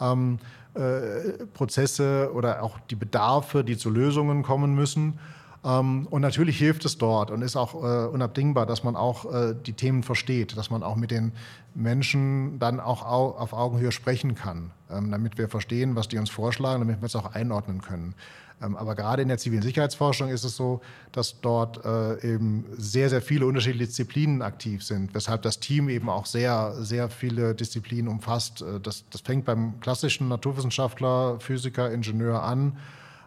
ähm, 0.00 0.38
äh, 0.74 1.44
Prozesse 1.52 2.30
oder 2.34 2.62
auch 2.62 2.78
die 2.90 2.96
Bedarfe, 2.96 3.64
die 3.64 3.76
zu 3.76 3.90
Lösungen 3.90 4.42
kommen 4.42 4.74
müssen. 4.74 5.18
Ähm, 5.64 6.06
und 6.10 6.22
natürlich 6.22 6.58
hilft 6.58 6.84
es 6.84 6.98
dort 6.98 7.30
und 7.30 7.42
ist 7.42 7.56
auch 7.56 7.74
äh, 7.74 8.06
unabdingbar, 8.08 8.66
dass 8.66 8.82
man 8.82 8.96
auch 8.96 9.32
äh, 9.32 9.54
die 9.54 9.74
Themen 9.74 10.02
versteht, 10.02 10.56
dass 10.56 10.70
man 10.70 10.82
auch 10.82 10.96
mit 10.96 11.10
den 11.10 11.32
Menschen 11.74 12.58
dann 12.58 12.80
auch 12.80 13.04
au 13.04 13.30
auf 13.30 13.52
Augenhöhe 13.52 13.92
sprechen 13.92 14.34
kann, 14.34 14.72
ähm, 14.90 15.10
damit 15.10 15.38
wir 15.38 15.48
verstehen, 15.48 15.94
was 15.94 16.08
die 16.08 16.18
uns 16.18 16.30
vorschlagen, 16.30 16.80
damit 16.80 17.00
wir 17.00 17.06
es 17.06 17.16
auch 17.16 17.34
einordnen 17.34 17.80
können. 17.80 18.14
Ähm, 18.60 18.76
aber 18.76 18.96
gerade 18.96 19.22
in 19.22 19.28
der 19.28 19.38
zivilen 19.38 19.62
Sicherheitsforschung 19.62 20.30
ist 20.30 20.42
es 20.42 20.56
so, 20.56 20.80
dass 21.12 21.40
dort 21.40 21.84
äh, 21.84 22.34
eben 22.34 22.64
sehr, 22.76 23.08
sehr 23.08 23.22
viele 23.22 23.46
unterschiedliche 23.46 23.86
Disziplinen 23.86 24.42
aktiv 24.42 24.82
sind, 24.82 25.14
weshalb 25.14 25.42
das 25.42 25.60
Team 25.60 25.88
eben 25.88 26.08
auch 26.08 26.26
sehr, 26.26 26.74
sehr 26.80 27.08
viele 27.08 27.54
Disziplinen 27.54 28.08
umfasst. 28.08 28.64
Das, 28.82 29.04
das 29.10 29.20
fängt 29.20 29.44
beim 29.44 29.78
klassischen 29.80 30.28
Naturwissenschaftler, 30.28 31.38
Physiker, 31.38 31.92
Ingenieur 31.92 32.42
an 32.42 32.76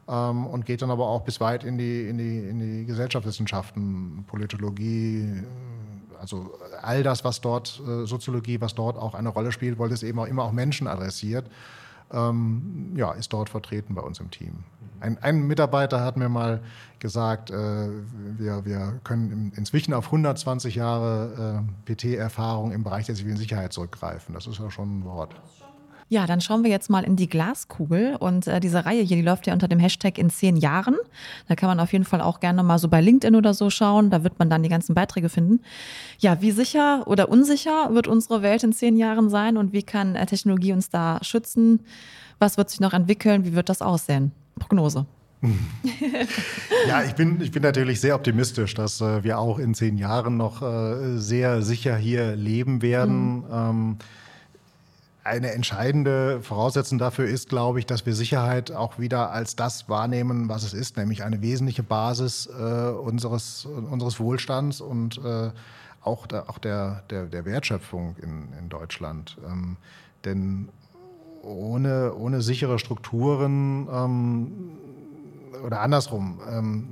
ähm, 0.07 0.47
und 0.47 0.65
geht 0.65 0.81
dann 0.81 0.91
aber 0.91 1.07
auch 1.07 1.21
bis 1.21 1.39
weit 1.39 1.63
in 1.63 1.77
die, 1.77 2.07
in 2.07 2.17
die, 2.17 2.37
in 2.39 2.59
die 2.59 2.85
Gesellschaftswissenschaften, 2.85 4.23
Politologie, 4.27 5.23
äh, 5.23 5.43
also 6.19 6.57
all 6.81 7.03
das, 7.03 7.23
was 7.23 7.41
dort, 7.41 7.81
äh, 7.87 8.05
Soziologie, 8.05 8.61
was 8.61 8.75
dort 8.75 8.97
auch 8.97 9.13
eine 9.13 9.29
Rolle 9.29 9.51
spielt, 9.51 9.79
weil 9.79 9.91
es 9.91 10.03
eben 10.03 10.19
auch 10.19 10.27
immer 10.27 10.43
auch 10.43 10.51
Menschen 10.51 10.87
adressiert, 10.87 11.49
ähm, 12.11 12.93
ja, 12.95 13.11
ist 13.13 13.33
dort 13.33 13.49
vertreten 13.49 13.95
bei 13.95 14.01
uns 14.01 14.19
im 14.19 14.29
Team. 14.31 14.63
Ein, 14.99 15.17
ein 15.21 15.47
Mitarbeiter 15.47 16.01
hat 16.01 16.17
mir 16.17 16.29
mal 16.29 16.61
gesagt, 16.99 17.51
äh, 17.51 17.89
wir, 18.37 18.63
wir 18.65 18.99
können 19.03 19.51
inzwischen 19.55 19.93
auf 19.93 20.05
120 20.05 20.75
Jahre 20.75 21.63
äh, 21.87 21.93
PT-Erfahrung 21.93 22.71
im 22.71 22.83
Bereich 22.83 23.05
der 23.05 23.15
zivilen 23.15 23.37
Sicherheit 23.37 23.73
zurückgreifen. 23.73 24.33
Das 24.33 24.47
ist 24.47 24.59
ja 24.59 24.71
schon 24.71 24.99
ein 24.99 25.05
Wort. 25.05 25.35
Ja, 26.07 26.27
dann 26.27 26.39
schauen 26.39 26.63
wir 26.63 26.69
jetzt 26.69 26.89
mal 26.89 27.03
in 27.03 27.15
die 27.15 27.27
Glaskugel. 27.27 28.15
Und 28.15 28.45
äh, 28.45 28.59
diese 28.59 28.85
Reihe 28.85 29.01
hier, 29.01 29.17
die 29.17 29.23
läuft 29.23 29.47
ja 29.47 29.53
unter 29.53 29.67
dem 29.67 29.79
Hashtag 29.79 30.19
in 30.19 30.29
zehn 30.29 30.55
Jahren. 30.55 30.95
Da 31.47 31.55
kann 31.55 31.67
man 31.67 31.79
auf 31.79 31.93
jeden 31.93 32.05
Fall 32.05 32.21
auch 32.21 32.39
gerne 32.39 32.61
mal 32.61 32.77
so 32.77 32.87
bei 32.89 33.01
LinkedIn 33.01 33.35
oder 33.35 33.55
so 33.55 33.71
schauen. 33.71 34.11
Da 34.11 34.23
wird 34.23 34.37
man 34.37 34.49
dann 34.49 34.61
die 34.61 34.69
ganzen 34.69 34.93
Beiträge 34.93 35.29
finden. 35.29 35.61
Ja, 36.19 36.41
wie 36.41 36.51
sicher 36.51 37.07
oder 37.07 37.29
unsicher 37.29 37.93
wird 37.93 38.07
unsere 38.07 38.43
Welt 38.43 38.63
in 38.63 38.71
zehn 38.71 38.97
Jahren 38.97 39.29
sein 39.29 39.57
und 39.57 39.73
wie 39.73 39.83
kann 39.83 40.15
äh, 40.15 40.25
Technologie 40.27 40.73
uns 40.73 40.89
da 40.89 41.19
schützen? 41.23 41.79
Was 42.37 42.57
wird 42.57 42.69
sich 42.69 42.79
noch 42.79 42.93
entwickeln? 42.93 43.43
Wie 43.43 43.55
wird 43.55 43.69
das 43.69 43.81
aussehen? 43.81 44.31
Prognose. 44.59 45.07
ja, 46.87 47.03
ich 47.03 47.13
bin, 47.13 47.41
ich 47.41 47.51
bin 47.51 47.63
natürlich 47.63 47.99
sehr 47.99 48.15
optimistisch, 48.15 48.73
dass 48.73 49.01
äh, 49.01 49.23
wir 49.23 49.39
auch 49.39 49.59
in 49.59 49.73
zehn 49.73 49.97
Jahren 49.97 50.37
noch 50.37 50.61
äh, 50.61 51.17
sehr 51.17 51.61
sicher 51.61 51.95
hier 51.95 52.35
leben 52.35 52.81
werden. 52.81 53.37
Mhm. 53.37 53.45
Ähm, 53.51 53.97
eine 55.25 55.51
entscheidende 55.53 56.39
Voraussetzung 56.43 56.99
dafür 56.99 57.25
ist, 57.25 57.49
glaube 57.49 57.79
ich, 57.79 57.87
dass 57.87 58.05
wir 58.05 58.13
Sicherheit 58.13 58.71
auch 58.71 58.99
wieder 58.99 59.31
als 59.31 59.55
das 59.55 59.89
wahrnehmen, 59.89 60.49
was 60.49 60.63
es 60.63 60.73
ist, 60.73 60.97
nämlich 60.97 61.23
eine 61.23 61.41
wesentliche 61.41 61.81
Basis 61.81 62.47
äh, 62.47 62.89
unseres, 62.91 63.65
unseres 63.65 64.19
Wohlstands 64.19 64.81
und 64.81 65.17
äh, 65.17 65.49
auch, 66.03 66.27
der, 66.27 66.47
auch 66.47 66.59
der, 66.59 67.01
der, 67.09 67.25
der 67.25 67.43
Wertschöpfung 67.43 68.15
in, 68.21 68.49
in 68.59 68.69
Deutschland. 68.69 69.37
Ähm, 69.47 69.77
denn 70.25 70.69
ohne, 71.41 72.13
ohne 72.13 72.41
sichere 72.43 72.77
Strukturen 72.77 73.87
ähm, 73.91 74.51
oder 75.65 75.81
andersrum, 75.81 76.39
ähm, 76.47 76.87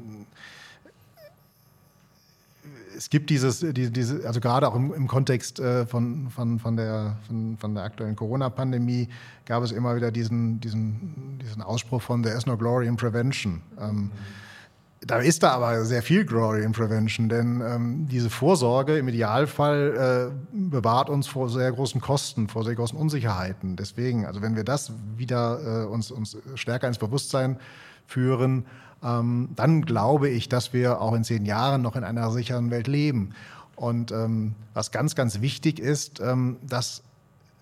es 2.95 3.09
gibt 3.09 3.29
dieses, 3.29 3.59
die, 3.59 3.91
diese, 3.91 4.25
also 4.27 4.39
gerade 4.39 4.67
auch 4.67 4.75
im, 4.75 4.93
im 4.93 5.07
Kontext 5.07 5.59
äh, 5.59 5.85
von, 5.85 6.29
von, 6.29 6.59
von, 6.59 6.75
der, 6.77 7.17
von, 7.27 7.57
von 7.57 7.75
der 7.75 7.83
aktuellen 7.83 8.15
Corona-Pandemie 8.15 9.09
gab 9.45 9.63
es 9.63 9.71
immer 9.71 9.95
wieder 9.95 10.11
diesen, 10.11 10.59
diesen, 10.59 11.39
diesen 11.41 11.61
Ausspruch 11.61 12.01
von 12.01 12.23
There 12.23 12.35
is 12.37 12.45
no 12.45 12.57
glory 12.57 12.87
in 12.87 12.95
prevention. 12.95 13.61
Ähm. 13.79 14.11
Da 15.05 15.17
ist 15.17 15.43
da 15.43 15.51
aber 15.51 15.83
sehr 15.83 16.01
viel 16.01 16.23
Glory 16.23 16.63
in 16.63 16.71
Prevention, 16.71 17.27
denn 17.27 17.61
ähm, 17.61 18.07
diese 18.07 18.29
Vorsorge 18.29 18.97
im 18.97 19.09
Idealfall 19.09 20.31
äh, 20.31 20.57
bewahrt 20.69 21.09
uns 21.09 21.27
vor 21.27 21.49
sehr 21.49 21.71
großen 21.73 21.99
Kosten, 21.99 22.47
vor 22.47 22.63
sehr 22.63 22.75
großen 22.75 22.97
Unsicherheiten. 22.97 23.75
Deswegen, 23.75 24.25
also 24.25 24.41
wenn 24.41 24.55
wir 24.55 24.63
das 24.63 24.93
wieder 25.17 25.83
äh, 25.83 25.85
uns, 25.87 26.09
uns 26.09 26.37
stärker 26.55 26.87
ins 26.87 26.99
Bewusstsein 26.99 27.57
führen, 28.07 28.65
ähm, 29.03 29.49
dann 29.55 29.83
glaube 29.83 30.29
ich, 30.29 30.49
dass 30.49 30.73
wir 30.73 31.01
auch 31.01 31.13
in 31.13 31.23
zehn 31.23 31.45
Jahren 31.45 31.81
noch 31.81 31.95
in 31.95 32.03
einer 32.03 32.31
sicheren 32.31 32.71
Welt 32.71 32.87
leben. 32.87 33.31
Und 33.75 34.11
ähm, 34.11 34.55
was 34.73 34.91
ganz, 34.91 35.15
ganz 35.15 35.41
wichtig 35.41 35.79
ist, 35.79 36.19
ähm, 36.19 36.57
dass 36.65 37.03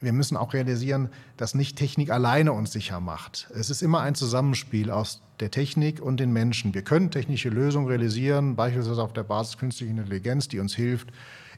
wir 0.01 0.13
müssen 0.13 0.35
auch 0.35 0.53
realisieren, 0.53 1.09
dass 1.37 1.53
nicht 1.53 1.77
Technik 1.77 2.09
alleine 2.09 2.53
uns 2.53 2.71
sicher 2.71 2.99
macht. 2.99 3.47
Es 3.53 3.69
ist 3.69 3.83
immer 3.83 4.01
ein 4.01 4.15
Zusammenspiel 4.15 4.89
aus 4.89 5.21
der 5.39 5.51
Technik 5.51 6.01
und 6.01 6.19
den 6.19 6.33
Menschen. 6.33 6.73
Wir 6.73 6.81
können 6.81 7.11
technische 7.11 7.49
Lösungen 7.49 7.87
realisieren, 7.87 8.55
beispielsweise 8.55 9.01
auf 9.01 9.13
der 9.13 9.23
Basis 9.23 9.59
künstlicher 9.59 9.91
Intelligenz, 9.91 10.47
die 10.47 10.59
uns 10.59 10.75
hilft, 10.75 11.09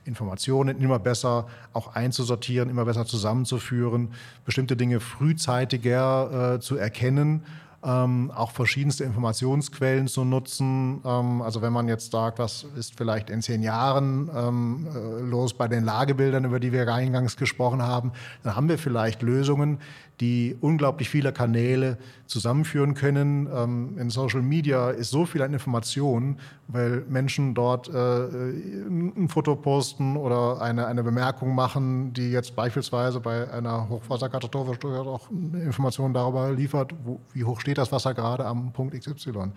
Informationen 0.06 0.82
immer 0.82 1.00
besser 1.00 1.48
auch 1.72 1.96
einzusortieren, 1.96 2.69
immer 2.69 2.84
besser 2.84 3.06
zusammenzuführen, 3.06 4.10
bestimmte 4.43 4.76
Dinge 4.76 5.00
frühzeitiger 5.00 6.56
äh, 6.56 6.60
zu 6.60 6.76
erkennen 6.76 7.43
ähm, 7.84 8.32
auch 8.32 8.52
verschiedenste 8.52 9.04
Informationsquellen 9.04 10.08
zu 10.08 10.24
nutzen. 10.24 11.02
Ähm, 11.06 11.41
also 11.41 11.62
wenn 11.62 11.74
man 11.74 11.88
jetzt 11.88 12.12
sagt, 12.12 12.39
was 12.39 12.65
ist 12.76 12.96
vielleicht 12.98 13.30
in 13.30 13.41
zehn 13.41 13.62
Jahren 13.62 14.30
ähm, 14.36 14.88
äh, 14.93 15.22
los 15.22 15.54
bei 15.54 15.67
den 15.67 15.84
Lagebildern, 15.84 16.46
über 16.46 16.60
die 16.60 16.72
wir 16.72 16.88
eingangs 16.93 17.36
gesprochen 17.36 17.82
haben, 17.82 18.12
dann 18.43 18.56
haben 18.56 18.69
wir 18.69 18.78
vielleicht 18.78 19.22
Lösungen, 19.22 19.80
die 20.24 20.56
unglaublich 20.62 21.10
viele 21.10 21.34
Kanäle 21.34 21.98
zusammenführen 22.28 22.94
können. 22.94 23.50
Ähm, 23.54 23.98
in 23.98 24.10
Social 24.10 24.42
Media 24.42 24.90
ist 24.90 25.10
so 25.10 25.26
viel 25.26 25.42
an 25.42 25.52
Informationen, 25.52 26.40
weil 26.70 27.04
Menschen 27.10 27.54
dort 27.54 27.90
äh, 27.90 27.94
ein 27.94 29.28
Foto 29.28 29.58
posten 29.58 30.16
oder 30.16 30.62
eine, 30.62 30.88
eine 30.88 31.04
Bemerkung 31.04 31.54
machen, 31.56 32.14
die 32.14 32.32
jetzt 32.32 32.56
beispielsweise 32.56 33.20
bei 33.20 33.52
einer 33.52 33.90
Hochwasserkatastrophe 33.90 34.78
auch 35.02 35.30
Informationen 35.30 36.14
darüber 36.14 36.54
liefert, 36.54 36.96
wo, 37.04 37.20
wie 37.34 37.44
hoch 37.44 37.60
steht 37.60 37.78
das 37.78 37.92
Wasser 37.92 38.14
gerade 38.14 38.46
am 38.46 38.72
Punkt 38.72 38.98
XY. 38.98 39.52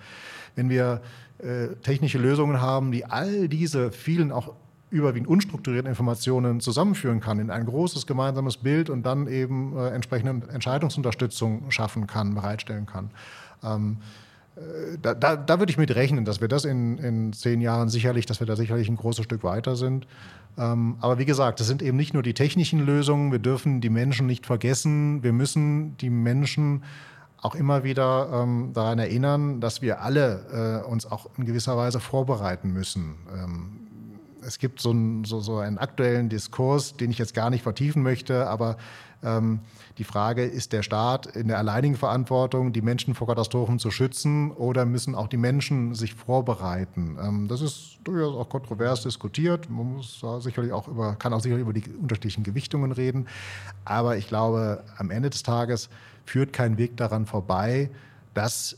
Wenn 0.57 0.69
wir 0.69 1.01
äh, 1.39 1.77
technische 1.83 2.19
Lösungen 2.19 2.61
haben, 2.61 2.91
die 2.91 3.05
all 3.05 3.49
diese 3.49 3.93
vielen 3.93 4.33
auch 4.33 4.53
überwiegend 4.91 5.29
unstrukturierten 5.29 5.89
Informationen 5.89 6.61
zusammenführen 6.61 7.21
kann 7.21 7.39
in 7.39 7.51
ein 7.51 7.67
großes 7.67 8.07
gemeinsames 8.07 8.57
Bild 8.57 8.89
und 8.89 9.05
dann 9.05 9.27
eben 9.27 9.77
äh, 9.77 9.89
entsprechende 9.89 10.49
Entscheidungsunterstützung 10.49 11.71
schaffen 11.71 12.07
kann, 12.07 12.35
bereitstellen 12.35 12.87
kann. 12.87 13.11
Ähm, 13.65 13.99
äh, 14.57 14.97
da, 15.03 15.15
da, 15.15 15.37
da, 15.37 15.59
würde 15.59 15.71
ich 15.71 15.79
mit 15.79 15.95
rechnen, 15.95 16.25
dass 16.25 16.41
wir 16.41 16.49
das 16.49 16.65
in, 16.65 16.99
in 16.99 17.33
zehn 17.33 17.61
Jahren 17.61 17.89
sicherlich, 17.89 18.27
dass 18.27 18.41
wir 18.41 18.47
da 18.47 18.55
sicherlich 18.55 18.89
ein 18.89 18.97
großes 18.97 19.25
Stück 19.25 19.43
weiter 19.43 19.75
sind. 19.75 20.07
Ähm, 20.57 20.97
aber 21.01 21.19
wie 21.19 21.27
gesagt, 21.27 21.61
das 21.61 21.67
sind 21.67 21.83
eben 21.83 21.97
nicht 21.97 22.15
nur 22.15 22.23
die 22.23 22.35
technischen 22.35 22.85
Lösungen. 22.85 23.33
Wir 23.33 23.41
dürfen 23.41 23.81
die 23.81 23.91
Menschen 23.91 24.27
nicht 24.27 24.47
vergessen. 24.47 25.23
Wir 25.23 25.33
müssen 25.33 25.97
die 25.99 26.11
Menschen 26.11 26.85
auch 27.43 27.55
immer 27.55 27.85
wieder 27.85 28.31
ähm, 28.33 28.71
daran 28.73 28.99
erinnern, 28.99 29.61
dass 29.61 29.83
wir 29.83 30.01
alle 30.01 30.83
äh, 30.85 30.89
uns 30.89 31.11
auch 31.11 31.29
in 31.37 31.45
gewisser 31.45 31.77
Weise 31.77 32.01
vorbereiten 32.01 32.73
müssen. 32.73 33.17
Ähm, 33.35 33.86
es 34.47 34.59
gibt 34.59 34.81
so, 34.81 34.93
ein, 34.93 35.25
so, 35.25 35.41
so, 35.41 35.59
einen 35.59 35.79
aktuellen 35.79 36.29
Diskurs, 36.29 36.97
den 36.97 37.11
ich 37.11 37.19
jetzt 37.19 37.35
gar 37.35 37.51
nicht 37.51 37.63
vertiefen 37.63 38.03
möchte, 38.03 38.47
aber 38.47 38.77
ähm, 39.23 39.61
die 39.99 40.05
Frage, 40.05 40.45
ist 40.45 40.73
der 40.73 40.83
Staat 40.83 41.27
in 41.27 41.49
der 41.49 41.59
alleinigen 41.59 41.97
Verantwortung, 41.97 42.73
die 42.73 42.83
Menschen 42.83 43.15
vor 43.15 43.27
Katastrophen 43.27 43.79
zu 43.79 43.91
schützen 43.91 44.51
oder 44.53 44.85
müssen 44.85 45.15
auch 45.15 45.27
die 45.27 45.37
Menschen 45.37 45.95
sich 45.95 46.15
vorbereiten? 46.15 47.19
Ähm, 47.21 47.49
das 47.49 47.61
ist 47.63 47.99
durchaus 48.05 48.37
auch 48.37 48.49
kontrovers 48.49 49.03
diskutiert. 49.03 49.69
Man 49.71 49.95
muss 49.95 50.25
sicherlich 50.41 50.73
auch 50.73 50.87
über, 50.87 51.17
kann 51.17 51.33
auch 51.33 51.41
sicherlich 51.41 51.63
über 51.63 51.73
die 51.73 51.85
unterschiedlichen 52.01 52.45
Gewichtungen 52.45 52.93
reden. 52.93 53.27
Aber 53.85 54.17
ich 54.17 54.29
glaube, 54.29 54.85
am 54.99 55.11
Ende 55.11 55.31
des 55.31 55.43
Tages 55.43 55.89
führt 56.25 56.53
kein 56.53 56.79
Weg 56.79 56.97
daran 56.97 57.27
vorbei, 57.27 57.91
dass 58.35 58.77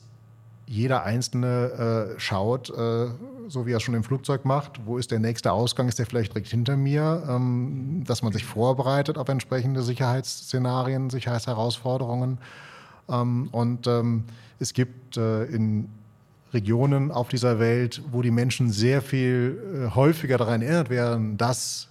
jeder 0.66 1.02
Einzelne 1.02 2.14
äh, 2.16 2.20
schaut, 2.20 2.70
äh, 2.70 3.08
so 3.48 3.66
wie 3.66 3.72
er 3.72 3.78
es 3.78 3.82
schon 3.82 3.94
im 3.94 4.04
Flugzeug 4.04 4.44
macht, 4.44 4.80
wo 4.84 4.98
ist 4.98 5.10
der 5.10 5.18
nächste 5.18 5.52
Ausgang, 5.52 5.88
ist 5.88 5.98
der 5.98 6.06
vielleicht 6.06 6.32
direkt 6.32 6.48
hinter 6.48 6.76
mir, 6.76 7.24
ähm, 7.28 8.04
dass 8.06 8.22
man 8.22 8.32
sich 8.32 8.44
vorbereitet 8.44 9.18
auf 9.18 9.28
entsprechende 9.28 9.82
Sicherheitsszenarien, 9.82 11.10
Sicherheitsherausforderungen. 11.10 12.38
Ähm, 13.08 13.48
und 13.52 13.86
ähm, 13.86 14.24
es 14.58 14.72
gibt 14.74 15.16
äh, 15.16 15.44
in 15.44 15.88
Regionen 16.52 17.10
auf 17.10 17.28
dieser 17.28 17.58
Welt, 17.58 18.02
wo 18.10 18.22
die 18.22 18.30
Menschen 18.30 18.70
sehr 18.70 19.02
viel 19.02 19.58
äh, 19.88 19.94
häufiger 19.94 20.38
daran 20.38 20.62
erinnert 20.62 20.90
werden, 20.90 21.36
dass 21.36 21.87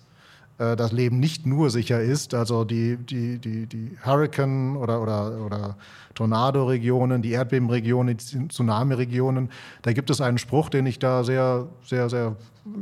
das 0.57 0.91
Leben 0.91 1.19
nicht 1.19 1.45
nur 1.45 1.69
sicher 1.69 2.01
ist. 2.01 2.33
Also 2.33 2.63
die, 2.63 2.97
die, 2.97 3.37
die, 3.39 3.67
die 3.67 3.97
Hurricane- 4.03 4.75
oder, 4.75 5.01
oder, 5.01 5.45
oder 5.45 5.77
Tornado-Regionen, 6.15 7.21
die 7.21 7.31
Erdbebenregionen, 7.31 8.17
die 8.17 8.47
Tsunami-Regionen, 8.47 9.49
da 9.83 9.93
gibt 9.93 10.09
es 10.09 10.19
einen 10.19 10.39
Spruch, 10.39 10.69
den 10.69 10.87
ich 10.87 10.97
da 10.97 11.23
sehr, 11.23 11.67
sehr, 11.85 12.09
sehr, 12.09 12.35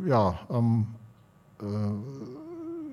ja, 0.08 0.40
ähm, 0.50 0.88
äh, 1.62 1.66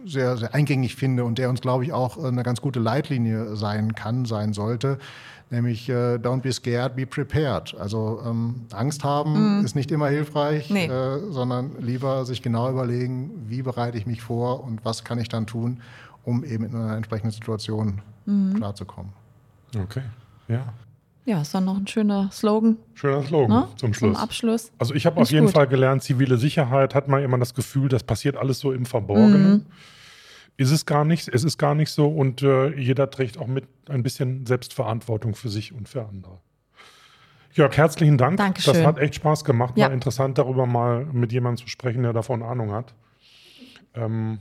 sehr, 0.05 0.37
sehr 0.37 0.55
eingängig 0.55 0.97
finde 0.97 1.25
und 1.25 1.39
der 1.39 1.49
uns, 1.49 1.61
glaube 1.61 1.85
ich, 1.85 1.93
auch 1.93 2.23
eine 2.23 2.43
ganz 2.43 2.61
gute 2.61 2.81
Leitlinie 2.81 3.57
sein 3.57 3.95
kann, 3.95 4.25
sein 4.25 4.53
sollte 4.53 4.99
nämlich 5.53 5.89
äh, 5.89 6.17
Don't 6.17 6.41
be 6.41 6.53
scared, 6.53 6.97
be 6.97 7.07
prepared. 7.07 7.77
Also 7.79 8.21
ähm, 8.27 8.67
Angst 8.73 9.05
haben 9.05 9.59
mhm. 9.59 9.65
ist 9.65 9.77
nicht 9.77 9.93
immer 9.93 10.09
hilfreich, 10.09 10.71
nee. 10.71 10.87
äh, 10.87 11.31
sondern 11.31 11.73
lieber 11.79 12.25
sich 12.25 12.43
genau 12.43 12.71
überlegen, 12.71 13.31
wie 13.47 13.63
bereite 13.63 13.99
ich 13.99 14.07
mich 14.07 14.23
vor 14.23 14.65
und 14.65 14.85
was 14.85 15.05
kann 15.05 15.19
ich 15.19 15.29
dann 15.29 15.47
tun, 15.47 15.81
um 16.25 16.43
eben 16.43 16.65
in 16.65 16.75
einer 16.75 16.97
entsprechenden 16.97 17.31
Situation 17.31 18.01
mhm. 18.27 18.55
klarzukommen. 18.55 19.13
Okay, 19.79 20.03
ja. 20.49 20.65
Ja, 21.25 21.41
ist 21.41 21.55
dann 21.55 21.65
noch 21.65 21.77
ein 21.77 21.87
schöner 21.87 22.31
Slogan. 22.33 22.79
Schöner 22.95 23.23
Slogan 23.23 23.49
ne? 23.49 23.69
zum 23.77 23.95
Schluss. 23.95 24.13
Zum 24.15 24.17
Abschluss. 24.17 24.73
Also 24.79 24.95
ich 24.95 25.07
habe 25.07 25.21
auf 25.21 25.31
jeden 25.31 25.47
gut. 25.47 25.55
Fall 25.55 25.69
gelernt, 25.69 26.03
zivile 26.03 26.37
Sicherheit 26.37 26.95
hat 26.95 27.09
man 27.09 27.23
immer 27.23 27.39
das 27.39 27.55
Gefühl, 27.55 27.89
das 27.89 28.03
passiert 28.03 28.37
alles 28.37 28.59
so 28.59 28.73
im 28.73 28.87
Verborgenen. 28.87 29.53
Mhm 29.53 29.67
ist 30.57 30.71
es 30.71 30.87
gar 30.87 31.05
nicht. 31.05 31.29
Es 31.29 31.45
ist 31.45 31.59
gar 31.59 31.75
nicht 31.75 31.91
so 31.91 32.09
und 32.09 32.43
äh, 32.43 32.75
jeder 32.79 33.11
trägt 33.11 33.39
auch 33.39 33.47
mit 33.47 33.65
ein 33.89 34.03
bisschen 34.03 34.47
Selbstverantwortung 34.47 35.35
für 35.35 35.49
sich 35.49 35.73
und 35.73 35.89
für 35.89 36.05
andere. 36.05 36.39
Jörg, 37.53 37.77
herzlichen 37.77 38.17
Dank. 38.17 38.39
Dankeschön. 38.39 38.75
Das 38.75 38.85
hat 38.87 38.99
echt 38.99 39.17
Spaß 39.17 39.45
gemacht. 39.45 39.77
Ja. 39.77 39.87
War 39.87 39.93
interessant, 39.93 40.39
darüber 40.39 40.67
mal 40.67 41.05
mit 41.07 41.33
jemandem 41.33 41.65
zu 41.65 41.71
sprechen, 41.71 42.03
der 42.03 42.13
davon 42.13 42.43
Ahnung 42.43 42.73
hat. 42.73 42.95
Ähm, 43.95 44.39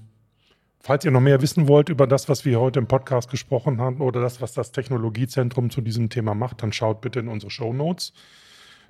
falls 0.81 1.05
ihr 1.05 1.11
noch 1.11 1.21
mehr 1.21 1.41
wissen 1.41 1.67
wollt 1.67 1.89
über 1.89 2.07
das, 2.07 2.29
was 2.29 2.45
wir 2.45 2.59
heute 2.59 2.79
im 2.79 2.87
Podcast 2.87 3.29
gesprochen 3.29 3.79
haben 3.79 4.01
oder 4.01 4.21
das, 4.21 4.41
was 4.41 4.53
das 4.53 4.71
Technologiezentrum 4.71 5.69
zu 5.69 5.81
diesem 5.81 6.09
Thema 6.09 6.35
macht, 6.35 6.63
dann 6.63 6.73
schaut 6.73 7.01
bitte 7.01 7.19
in 7.19 7.27
unsere 7.27 7.51
Show 7.51 7.73
Notes. 7.73 8.13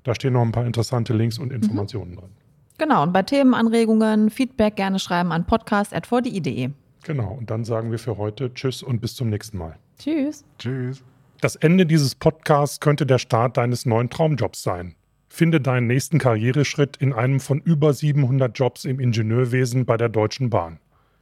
Da 0.04 0.16
stehen 0.16 0.34
noch 0.34 0.42
ein 0.42 0.52
paar 0.52 0.66
interessante 0.66 1.14
Links 1.14 1.38
und 1.38 1.52
Informationen 1.52 2.12
mhm. 2.12 2.16
drin. 2.16 2.30
Genau, 2.78 3.04
und 3.04 3.14
bei 3.14 3.22
Themenanregungen, 3.22 4.32
Feedback 4.32 4.76
gerne 4.76 4.98
schreiben 4.98 5.32
an 5.32 5.46
podcast.vdi.de. 5.46 6.70
Genau, 7.04 7.34
und 7.34 7.50
dann 7.50 7.64
sagen 7.64 7.92
wir 7.92 8.00
für 8.00 8.18
heute 8.18 8.54
Tschüss 8.54 8.82
und 8.82 9.02
bis 9.02 9.16
zum 9.16 9.30
nächsten 9.30 9.58
Mal. 9.58 9.78
Tschüss. 10.00 10.44
Tschüss. 10.58 11.04
Das 11.42 11.56
Ende 11.56 11.86
dieses 11.86 12.16
Podcasts 12.16 12.80
könnte 12.80 13.06
der 13.06 13.18
Start 13.18 13.58
deines 13.58 13.86
neuen 13.86 14.10
Traumjobs 14.10 14.64
sein. 14.64 14.96
Finde 15.28 15.62
deinen 15.62 15.88
nächsten 15.88 16.20
Karriereschritt 16.20 16.98
in 16.98 17.14
einem 17.14 17.40
von 17.40 17.60
über 17.62 17.94
700 17.94 18.58
Jobs 18.58 18.86
im 18.86 19.00
Ingenieurwesen 19.00 19.86
bei 19.86 19.98
der 19.98 20.10
Deutschen 20.10 20.50
Bahn. 20.50 20.80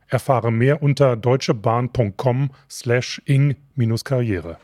Erfahre 0.09 0.51
mehr 0.51 0.81
unter 0.83 1.15
deutschebahn.com 1.15 2.49
slash 2.69 3.21
ing-karriere. 3.25 4.57